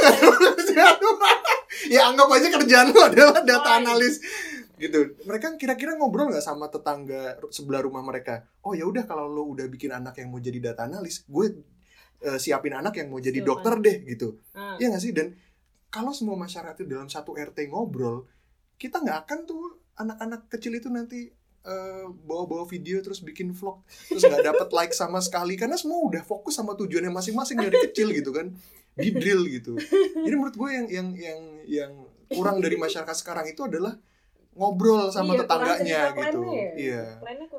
ya 1.85 2.01
anggap 2.07 2.27
aja 2.29 2.47
kerjaan 2.51 2.87
lu 2.89 2.99
adalah 2.99 3.39
data 3.41 3.69
analis 3.77 4.19
gitu. 4.77 5.15
Mereka 5.23 5.55
kira-kira 5.55 5.95
ngobrol 5.95 6.29
nggak 6.29 6.43
sama 6.43 6.67
tetangga 6.67 7.39
sebelah 7.49 7.81
rumah 7.83 8.01
mereka? 8.01 8.43
Oh 8.61 8.75
ya 8.75 8.83
udah 8.83 9.03
kalau 9.03 9.25
lo 9.25 9.43
udah 9.47 9.65
bikin 9.65 9.91
anak 9.91 10.19
yang 10.19 10.29
mau 10.29 10.39
jadi 10.39 10.59
data 10.71 10.85
analis 10.85 11.23
gue 11.25 11.45
eh, 12.21 12.39
siapin 12.39 12.75
anak 12.75 12.95
yang 12.97 13.07
mau 13.07 13.19
jadi 13.19 13.39
Silakan. 13.39 13.49
dokter 13.49 13.73
deh 13.81 13.97
gitu. 14.07 14.27
Ah, 14.51 14.75
Iya 14.77 14.91
nggak 14.91 15.03
sih? 15.03 15.13
Dan 15.15 15.35
kalau 15.87 16.11
semua 16.11 16.35
masyarakat 16.35 16.75
itu 16.81 16.87
dalam 16.87 17.07
satu 17.07 17.33
RT 17.33 17.71
ngobrol 17.71 18.27
kita 18.75 18.99
nggak 18.99 19.17
akan 19.23 19.39
tuh 19.47 19.79
anak-anak 19.95 20.51
kecil 20.51 20.75
itu 20.75 20.91
nanti 20.91 21.31
eh, 21.63 22.05
bawa-bawa 22.27 22.67
video 22.67 22.99
terus 22.99 23.23
bikin 23.23 23.55
vlog 23.55 23.79
terus 24.11 24.21
nggak 24.21 24.43
dapat 24.51 24.67
like 24.75 24.91
sama 24.91 25.23
sekali 25.23 25.55
karena 25.55 25.79
semua 25.79 26.03
udah 26.03 26.19
fokus 26.21 26.59
sama 26.59 26.75
tujuannya 26.75 27.09
masing-masing 27.09 27.57
dari 27.63 27.77
kecil 27.89 28.11
gitu 28.11 28.35
kan. 28.35 28.51
Di 28.95 29.11
drill 29.11 29.43
gitu. 29.51 29.75
Jadi 30.15 30.35
menurut 30.35 30.55
gue 30.55 30.69
yang 30.71 30.87
yang 30.87 31.07
yang 31.15 31.39
yang 31.67 31.91
kurang 32.31 32.63
dari 32.63 32.79
masyarakat 32.79 33.11
sekarang 33.11 33.43
itu 33.45 33.67
adalah 33.67 33.95
ngobrol 34.55 35.07
sama 35.07 35.31
Iya, 35.31 35.39
tetangganya 35.43 35.99
gitu 36.15 36.39
ya. 36.47 36.69
iya 36.73 37.03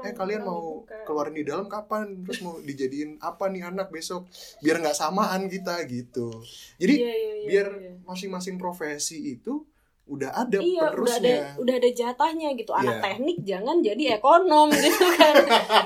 eh 0.01 0.13
kalian 0.13 0.43
mau 0.43 0.81
dibuka. 0.81 0.97
keluarin 1.05 1.35
di 1.35 1.45
dalam 1.45 1.67
kapan 1.67 2.25
terus 2.25 2.41
mau 2.41 2.57
dijadiin 2.59 3.21
apa 3.21 3.47
nih 3.47 3.63
anak 3.67 3.89
besok 3.89 4.25
biar 4.59 4.81
nggak 4.81 4.95
samaan 4.95 5.45
kita 5.47 5.77
gitu 5.87 6.41
jadi 6.77 6.95
Iya, 6.97 7.13
iya, 7.13 7.33
iya, 7.35 7.47
biar 7.47 7.69
iya. 7.75 7.93
masing-masing 8.03 8.57
profesi 8.57 9.31
itu 9.31 9.61
udah 10.07 10.31
ada 10.33 10.57
Iya, 10.57 10.95
udah 10.95 11.15
ada 11.17 11.35
udah 11.59 11.75
ada 11.77 11.91
jatahnya 11.91 12.55
gitu. 12.55 12.71
Anak 12.71 12.95
Iya. 12.95 13.05
teknik 13.05 13.37
jangan 13.43 13.77
jadi 13.81 14.03
ekonom 14.17 14.71
gitu 14.79 15.07
kan. 15.13 15.35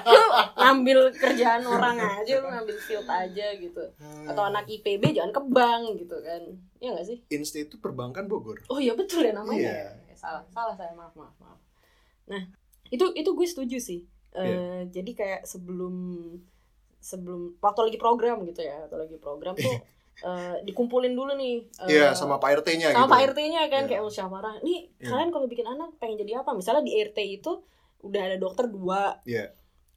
lu 0.04 0.22
ngambil 0.54 0.98
kerjaan 1.10 1.64
orang 1.64 1.96
aja, 1.96 2.34
lu 2.36 2.46
ngambil 2.46 2.76
field 2.78 3.08
aja 3.08 3.46
gitu. 3.56 3.80
Atau 4.22 4.42
anak 4.44 4.68
IPB 4.68 5.16
jangan 5.16 5.32
ke 5.32 5.42
bank 5.42 5.82
gitu 5.96 6.16
kan. 6.20 6.42
Iya 6.76 6.90
gak 6.94 7.06
sih? 7.06 7.18
Institut 7.30 7.80
Perbankan 7.80 8.24
Bogor 8.26 8.60
Oh 8.66 8.76
iya 8.76 8.92
betul 8.92 9.24
ya 9.24 9.32
namanya. 9.32 9.56
Iya. 9.56 9.88
Salah, 10.20 10.44
salah 10.46 10.74
saya 10.76 10.92
maaf 10.92 11.16
maaf 11.16 11.32
maaf. 11.40 11.56
Nah 12.28 12.42
itu 12.88 13.08
itu 13.16 13.30
gue 13.30 13.46
setuju 13.48 13.80
sih. 13.80 14.00
Iya. 14.30 14.84
Jadi 14.86 15.10
kayak 15.16 15.40
sebelum 15.42 15.94
sebelum 17.00 17.56
waktu 17.58 17.80
lagi 17.88 17.98
program 17.98 18.44
gitu 18.44 18.60
ya, 18.60 18.84
waktu 18.84 18.96
lagi 19.00 19.16
program 19.16 19.56
tuh 19.56 19.72
eh, 20.28 20.56
dikumpulin 20.62 21.16
dulu 21.16 21.32
nih. 21.32 21.64
eh, 21.88 21.96
iya 21.96 22.12
sama 22.12 22.36
Pak 22.36 22.60
RT-nya 22.60 22.92
sama 22.92 23.08
gitu 23.08 23.10
Pak 23.10 23.20
RT-nya 23.32 23.60
kan 23.66 23.82
Iya. 23.84 23.88
kayak 23.88 24.02
musyawarah. 24.04 24.54
Nih 24.60 24.92
Iya. 25.00 25.08
kalian 25.08 25.30
kalau 25.32 25.46
bikin 25.48 25.64
anak 25.64 25.96
pengen 25.96 26.20
jadi 26.20 26.44
apa? 26.44 26.52
Misalnya 26.52 26.84
di 26.84 26.92
RT 26.94 27.18
itu 27.40 27.64
udah 28.00 28.20
ada 28.22 28.36
dokter 28.36 28.68
dua, 28.68 29.16
Iya. 29.24 29.48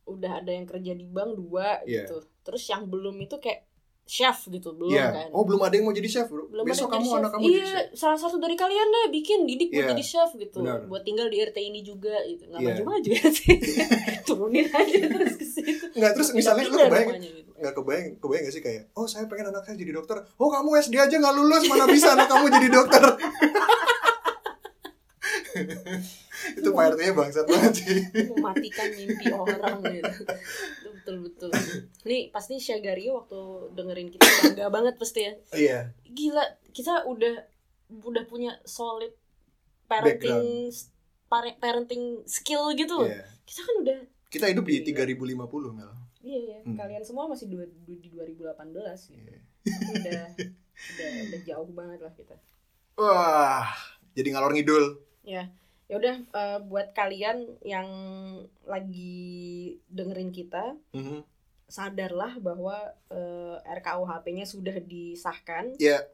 udah 0.07 0.39
ada 0.39 0.51
yang 0.51 0.63
kerja 0.63 0.95
di 0.95 1.03
bank 1.03 1.35
dua 1.35 1.83
Iya. 1.83 2.07
gitu. 2.07 2.23
Terus 2.41 2.63
yang 2.67 2.87
belum 2.87 3.19
itu 3.19 3.35
kayak 3.37 3.67
chef 4.05 4.45
gitu 4.47 4.71
belum 4.71 4.89
Iya. 4.89 5.07
kan? 5.09 5.27
oh 5.31 5.41
belum 5.41 5.59
ada 5.59 5.73
yang 5.73 5.85
mau 5.85 5.91
jadi 5.91 6.05
chef 6.05 6.27
bro 6.27 6.43
belum 6.45 6.63
besok 6.63 6.87
kamu 6.87 7.07
anak 7.17 7.31
kamu 7.31 7.43
iya, 7.45 7.55
jadi 7.55 7.63
chef 7.63 7.85
salah 7.95 8.15
satu 8.15 8.35
dari 8.35 8.53
kalian 8.53 8.83
deh 8.85 9.05
bikin 9.09 9.39
didik 9.43 9.69
buat 9.69 9.79
Iya. 9.79 9.91
jadi 9.91 10.03
chef 10.03 10.29
gitu. 10.35 10.59
Benar. 10.59 10.83
Buat 10.85 11.03
tinggal 11.03 11.27
di 11.27 11.39
RT 11.39 11.57
ini 11.57 11.79
juga 11.81 12.19
gitu. 12.23 12.43
Nggak 12.45 12.59
Iya. 12.59 12.69
maju-maju 12.75 13.09
ya 13.15 13.27
sih. 13.29 13.55
Turunin 14.23 14.67
aja 14.67 14.97
terus 15.09 15.33
ke 15.33 15.45
situ. 15.45 15.85
nggak 15.93 16.11
terus 16.13 16.29
misalnya 16.31 16.63
lu 16.65 16.75
kebayang 16.75 17.07
rumahnya 17.07 17.31
gitu. 17.33 17.51
nggak 17.53 17.73
kebayang 17.73 18.07
kebayang 18.17 18.43
gak 18.43 18.53
sih 18.53 18.61
kayak 18.61 18.81
oh 18.91 19.05
saya 19.05 19.23
pengen 19.25 19.47
anak 19.49 19.63
saya 19.63 19.75
jadi 19.75 19.93
dokter 19.93 20.17
oh 20.19 20.49
kamu 20.49 20.69
SD 20.79 20.95
aja 20.97 21.15
nggak 21.15 21.33
lulus 21.33 21.63
mana 21.63 21.85
bisa 21.87 22.07
anak 22.11 22.27
kamu 22.27 22.45
jadi 22.51 22.67
dokter 22.69 23.03
itu 26.53 26.69
Pak 26.69 26.85
RT-nya 26.89 27.13
bangsat 27.13 27.45
banget 27.45 27.73
sih. 27.75 27.97
Mematikan 28.27 28.89
mimpi 28.91 29.25
orang 29.29 29.79
gitu. 29.85 30.21
Itu 30.81 30.89
betul 30.91 31.15
betul 31.21 31.49
nih 32.03 32.29
pasti 32.29 32.57
Syagario 32.57 33.17
waktu 33.17 33.39
dengerin 33.73 34.09
kita 34.09 34.23
bangga 34.23 34.67
banget 34.69 34.95
pasti 34.95 35.19
ya. 35.21 35.33
Iya. 35.51 35.79
Gila 36.05 36.43
kita 36.69 37.05
udah 37.05 37.35
udah 38.01 38.23
punya 38.25 38.57
solid 38.63 39.13
parenting 39.85 40.71
pare- 41.27 41.57
parenting 41.57 42.23
skill 42.25 42.73
gitu 42.73 42.93
loh. 42.97 43.07
Iya. 43.07 43.23
Kita 43.43 43.61
kan 43.61 43.75
udah 43.79 43.99
kita 44.27 44.45
hidup 44.47 44.65
di 44.65 44.81
Gila. 44.81 45.05
3050 45.05 45.45
Mel. 45.71 45.91
Iya 46.19 46.39
ya 46.41 46.57
Hmm. 46.63 46.79
kalian 46.79 47.03
semua 47.03 47.27
masih 47.27 47.45
dua, 47.47 47.67
du- 47.67 47.99
di 47.99 48.07
2018 48.09 49.11
gitu. 49.11 49.21
Iya. 49.21 49.39
udah 49.63 50.23
udah 50.73 51.09
udah 51.27 51.41
jauh 51.43 51.69
banget 51.69 51.99
lah 51.99 52.13
kita. 52.13 52.35
Wah 52.95 53.67
jadi 54.13 54.29
ngalor 54.29 54.53
ngidul 54.53 54.85
ya 55.23 55.47
ya 55.85 55.95
udah 55.95 56.15
eh, 56.21 56.59
buat 56.61 56.91
kalian 56.91 57.59
yang 57.61 57.87
lagi 58.63 59.23
dengerin 59.87 60.29
kita 60.29 60.75
Mhm. 60.91 61.23
sadarlah 61.65 62.37
bahwa 62.37 62.75
eh, 63.07 63.55
RKUHP-nya 63.73 64.43
sudah 64.43 64.77
disahkan 64.79 65.75
Iya. 65.77 66.05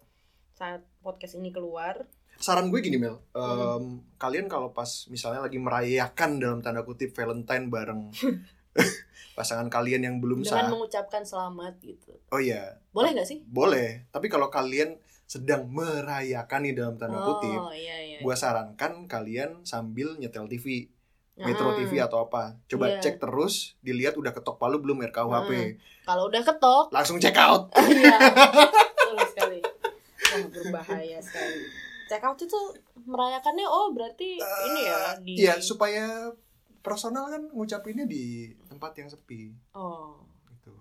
saat 0.51 0.83
podcast 0.99 1.35
ini 1.35 1.49
keluar. 1.49 2.05
saran 2.37 2.67
gue 2.67 2.79
gini 2.79 2.95
Mel 2.95 3.19
Em, 3.29 3.35
Hmm. 3.35 3.99
kalian 4.15 4.47
kalau 4.47 4.71
pas 4.71 4.87
misalnya 5.07 5.41
lagi 5.41 5.57
merayakan 5.57 6.39
dalam 6.39 6.59
tanda 6.59 6.81
kutip 6.81 7.11
Valentine 7.11 7.67
bareng 7.67 8.07
pasangan 9.35 9.67
kalian 9.67 10.01
yang 10.01 10.15
belum 10.17 10.41
dengan 10.41 10.55
sah 10.57 10.71
mengucapkan 10.71 11.19
selamat 11.21 11.75
gitu. 11.79 12.15
oh 12.29 12.39
iya 12.39 12.79
Boleh 12.89 13.11
nggak 13.11 13.27
sih? 13.27 13.39
boleh 13.43 14.07
tapi 14.09 14.27
kalau 14.27 14.47
kalian 14.47 14.95
sedang 15.29 15.69
merayakan 15.69 16.65
nih 16.65 16.73
dalam 16.73 16.97
tanda 16.97 17.21
kutip 17.21 17.53
Oh 17.53 17.69
iya 17.69 18.01
iya. 18.01 18.17
gue 18.17 18.33
sarankan 18.33 19.05
kalian 19.05 19.61
sambil 19.61 20.17
nyetel 20.17 20.49
TV 20.49 20.89
Metro 21.37 21.69
Ah, 21.69 21.77
TV 21.77 22.01
atau 22.01 22.19
apa 22.19 22.57
coba 22.65 22.89
Iya. 22.89 22.99
cek 22.99 23.21
terus 23.21 23.77
dilihat 23.79 24.17
udah 24.17 24.33
ketok 24.33 24.57
palu 24.57 24.81
belum 24.81 25.05
RKUHP 25.05 25.51
Ah. 25.53 25.67
Kalau 26.03 26.27
udah 26.27 26.41
ketok, 26.41 26.89
langsung 26.89 27.15
check 27.15 27.37
out 27.37 27.69
iya. 27.87 28.17
Betul 28.17 29.17
sekali. 29.29 29.59
Wah, 29.61 30.45
berbahaya 30.49 31.21
sekali. 31.21 31.61
Check 32.05 32.25
out 32.25 32.35
itu 32.35 32.59
merayakannya 32.99 33.63
oh 33.63 33.93
berarti 33.93 34.41
ini 34.41 34.81
ya 34.83 35.01
di 35.15 35.33
Iya 35.37 35.61
supaya 35.61 36.33
personal 36.79 37.29
kan 37.29 37.45
ngucapinnya 37.47 38.03
di 38.03 38.49
tempat 38.65 38.97
yang 38.97 39.05
sepi 39.05 39.53
Oh, 39.71 40.25
gitu 40.49 40.73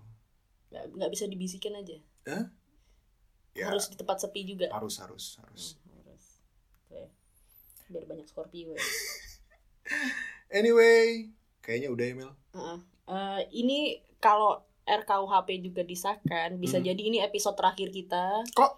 nggak 0.68 0.96
nggak 0.96 1.10
bisa 1.12 1.28
dibisikin 1.28 1.76
aja. 1.76 2.00
Ya 3.58 3.66
Harus 3.66 3.88
di 3.88 3.96
tempat 3.96 4.16
sepi 4.18 4.46
juga. 4.46 4.70
harus 4.70 4.94
harus 4.96 5.24
harus 5.36 5.64
Hmm, 5.76 5.98
harus. 6.00 6.24
Oke. 6.84 7.02
Biar 7.88 8.04
banyak 8.06 8.26
Scorpio 8.26 8.70
ya. 8.70 8.78
anyway 10.50 11.28
kayaknya 11.60 11.88
udah 11.88 12.04
ya 12.04 12.14
Mel 12.14 12.32
Heeh. 12.50 12.78
Eh, 13.08 13.40
ini 13.56 13.78
kalau 14.18 14.60
RKUHP 14.84 15.48
juga 15.62 15.82
disahkan, 15.82 16.56
bisa 16.56 16.76
Hmm. 16.76 16.86
jadi 16.86 17.02
ini 17.02 17.18
episode 17.18 17.52
terakhir 17.54 17.88
kita. 17.88 18.40
Kok? 18.50 18.72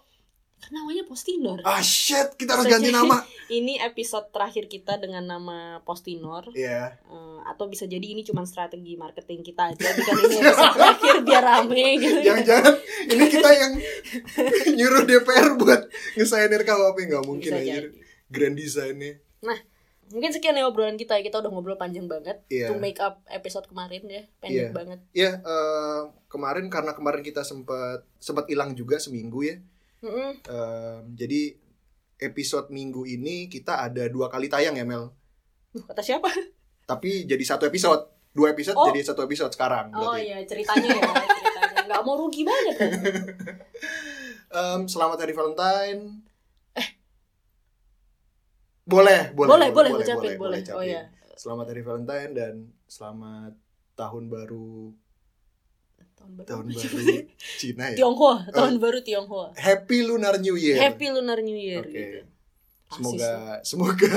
Kan 0.61 0.71
namanya 0.71 1.03
Postinor. 1.03 1.59
ah 1.61 1.81
shit 1.81 2.37
kita 2.37 2.53
harus 2.53 2.65
Bisa 2.65 2.77
ganti 2.77 2.89
nama 2.89 3.17
Ini 3.51 3.83
episode 3.83 4.29
terakhir 4.29 4.65
kita 4.65 4.95
dengan 4.95 5.25
nama 5.27 5.57
Postinor. 5.81 6.53
Iya 6.53 6.95
Eh, 7.03 7.39
atau 7.43 7.65
bisa 7.65 7.83
jadi 7.83 8.05
ini 8.05 8.21
cuma 8.21 8.45
strategi 8.45 8.93
marketing 8.95 9.41
kita 9.41 9.73
aja 9.73 9.87
bikin 9.91 10.15
ini 10.15 10.37
episode 10.39 10.73
terakhir 10.77 11.15
biar 11.21 11.43
rame 11.43 11.85
gitu. 11.97 12.19
jangan-jangan 12.21 12.73
ini 13.07 13.25
kita 13.27 13.49
yang 13.61 13.73
nyuruh 14.71 15.03
DPR 15.03 15.57
buat 15.57 15.81
ngesain 16.15 16.47
RKUHP 16.47 16.97
nggak 17.07 17.25
mungkin 17.25 17.51
aja 17.51 17.81
grand 18.29 18.55
design-nya 18.55 19.17
mungkin 20.07 20.27
sekian 20.29 20.53
ya 20.53 20.67
obrolan 20.67 20.95
kita 20.95 21.15
kita 21.17 21.39
udah 21.39 21.47
ngobrol 21.47 21.75
panjang 21.75 22.03
banget 22.05 22.43
Iya. 22.45 22.67
to 22.67 22.75
make 22.75 22.99
up 22.99 23.23
episode 23.25 23.63
kemarin 23.63 24.03
ya 24.05 24.27
pendek 24.37 24.51
Iya. 24.61 24.69
banget 24.69 24.99
Ya, 25.11 25.31
eh, 25.39 26.01
kemarin 26.27 26.67
karena 26.67 26.91
kemarin 26.91 27.23
kita 27.23 27.41
sempat 27.41 28.03
sempat 28.17 28.43
hilang 28.45 28.75
juga 28.75 28.99
seminggu 28.99 29.39
ya. 29.41 29.63
Mm-mm. 30.01 30.31
Em, 30.41 31.01
jadi 31.13 31.41
episode 32.19 32.69
minggu 32.69 33.05
ini 33.05 33.45
kita 33.45 33.81
ada 33.81 34.05
dua 34.05 34.27
kali 34.27 34.45
tayang 34.45 34.73
ya 34.73 34.81
Mel. 34.81 35.13
Duh, 35.69 35.81
kata 35.83 36.01
siapa 36.01 36.27
Tapi 36.83 37.23
jadi 37.23 37.41
satu 37.41 37.63
episode, 37.63 38.03
dua 38.29 38.51
episode 38.51 38.75
Oh. 38.75 38.89
jadi 38.89 39.01
satu 39.03 39.21
episode 39.21 39.49
sekarang. 39.49 39.89
oh 39.91 40.11
berarti. 40.11 40.25
iya 40.25 40.37
ceritanya 40.43 40.89
ya 40.89 41.01
ceritanya 41.31 41.81
nggak 41.85 42.01
mau 42.01 42.15
rugi 42.17 42.41
banget 42.43 42.75
kan 42.75 42.91
Em, 44.51 44.81
selamat 44.83 45.17
hari 45.17 45.31
Valentine. 45.31 46.01
Boleh, 48.83 49.31
boleh, 49.31 49.47
boleh 49.47 49.69
boleh 49.71 49.91
ucapin 49.95 50.35
boleh, 50.35 50.59
oh 50.67 50.81
ucapin. 50.81 50.91
ya 50.91 51.01
Selamat 51.33 51.71
hari 51.71 51.81
Valentine 51.81 52.31
dan 52.33 52.53
selamat 52.85 53.55
tahun 53.93 54.27
baru 54.27 54.91
tahun 56.21 56.31
baru, 56.33 56.45
tahun 56.45 56.65
baru 56.67 57.19
Cina 57.57 57.85
ya. 57.87 57.95
Tionghoa 57.95 58.35
tahun 58.49 58.73
baru 58.77 58.99
Tionghoa 58.99 59.47
Happy 59.55 59.97
Lunar 60.01 60.35
New 60.37 60.55
Year. 60.55 60.77
Happy 60.79 61.07
Lunar 61.07 61.39
New 61.39 61.55
Year 61.55 61.81
Oke. 61.81 61.91
gitu 61.91 62.19
Semoga 62.91 63.31
semoga 63.61 64.15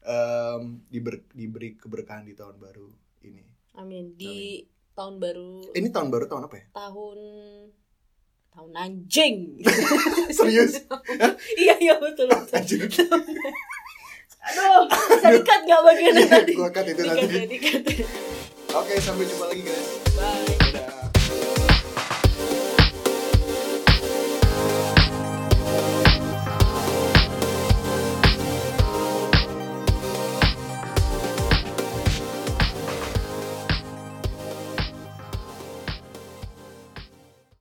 em, 0.00 0.62
diber- 0.86 1.28
diberi 1.30 1.74
keberkahan 1.74 2.24
di 2.24 2.32
tahun 2.32 2.56
baru 2.56 2.88
ini. 3.22 3.44
Amin 3.74 4.12
di 4.12 4.64
tahun 4.92 5.16
baru 5.16 5.70
Ini 5.70 5.88
tahun 5.88 6.08
baru 6.08 6.24
tahun 6.24 6.42
apa 6.44 6.56
ya? 6.56 6.64
tahun 6.72 7.18
tahun 8.50 8.72
anjing 8.74 9.36
Serius? 10.34 10.82
iya 11.62 11.78
iya 11.78 11.94
betul 11.96 12.26
betul 12.26 12.50
Anjir. 12.50 12.88
aduh 14.40 14.88
bisa 14.88 15.28
dikat 15.30 15.60
nggak 15.62 15.82
bagian 15.84 16.14
Iya, 16.14 16.26
tadi 16.32 16.52
gua 16.56 16.70
cut 16.72 16.86
itu 16.86 17.02
nanti. 17.04 17.26
ya, 17.28 17.44
dikat. 17.44 17.82
Oke, 18.70 18.96
sampai 18.96 19.24
jumpa 19.24 19.44
lagi 19.46 19.60
guys. 19.60 19.88
bye 20.14 20.47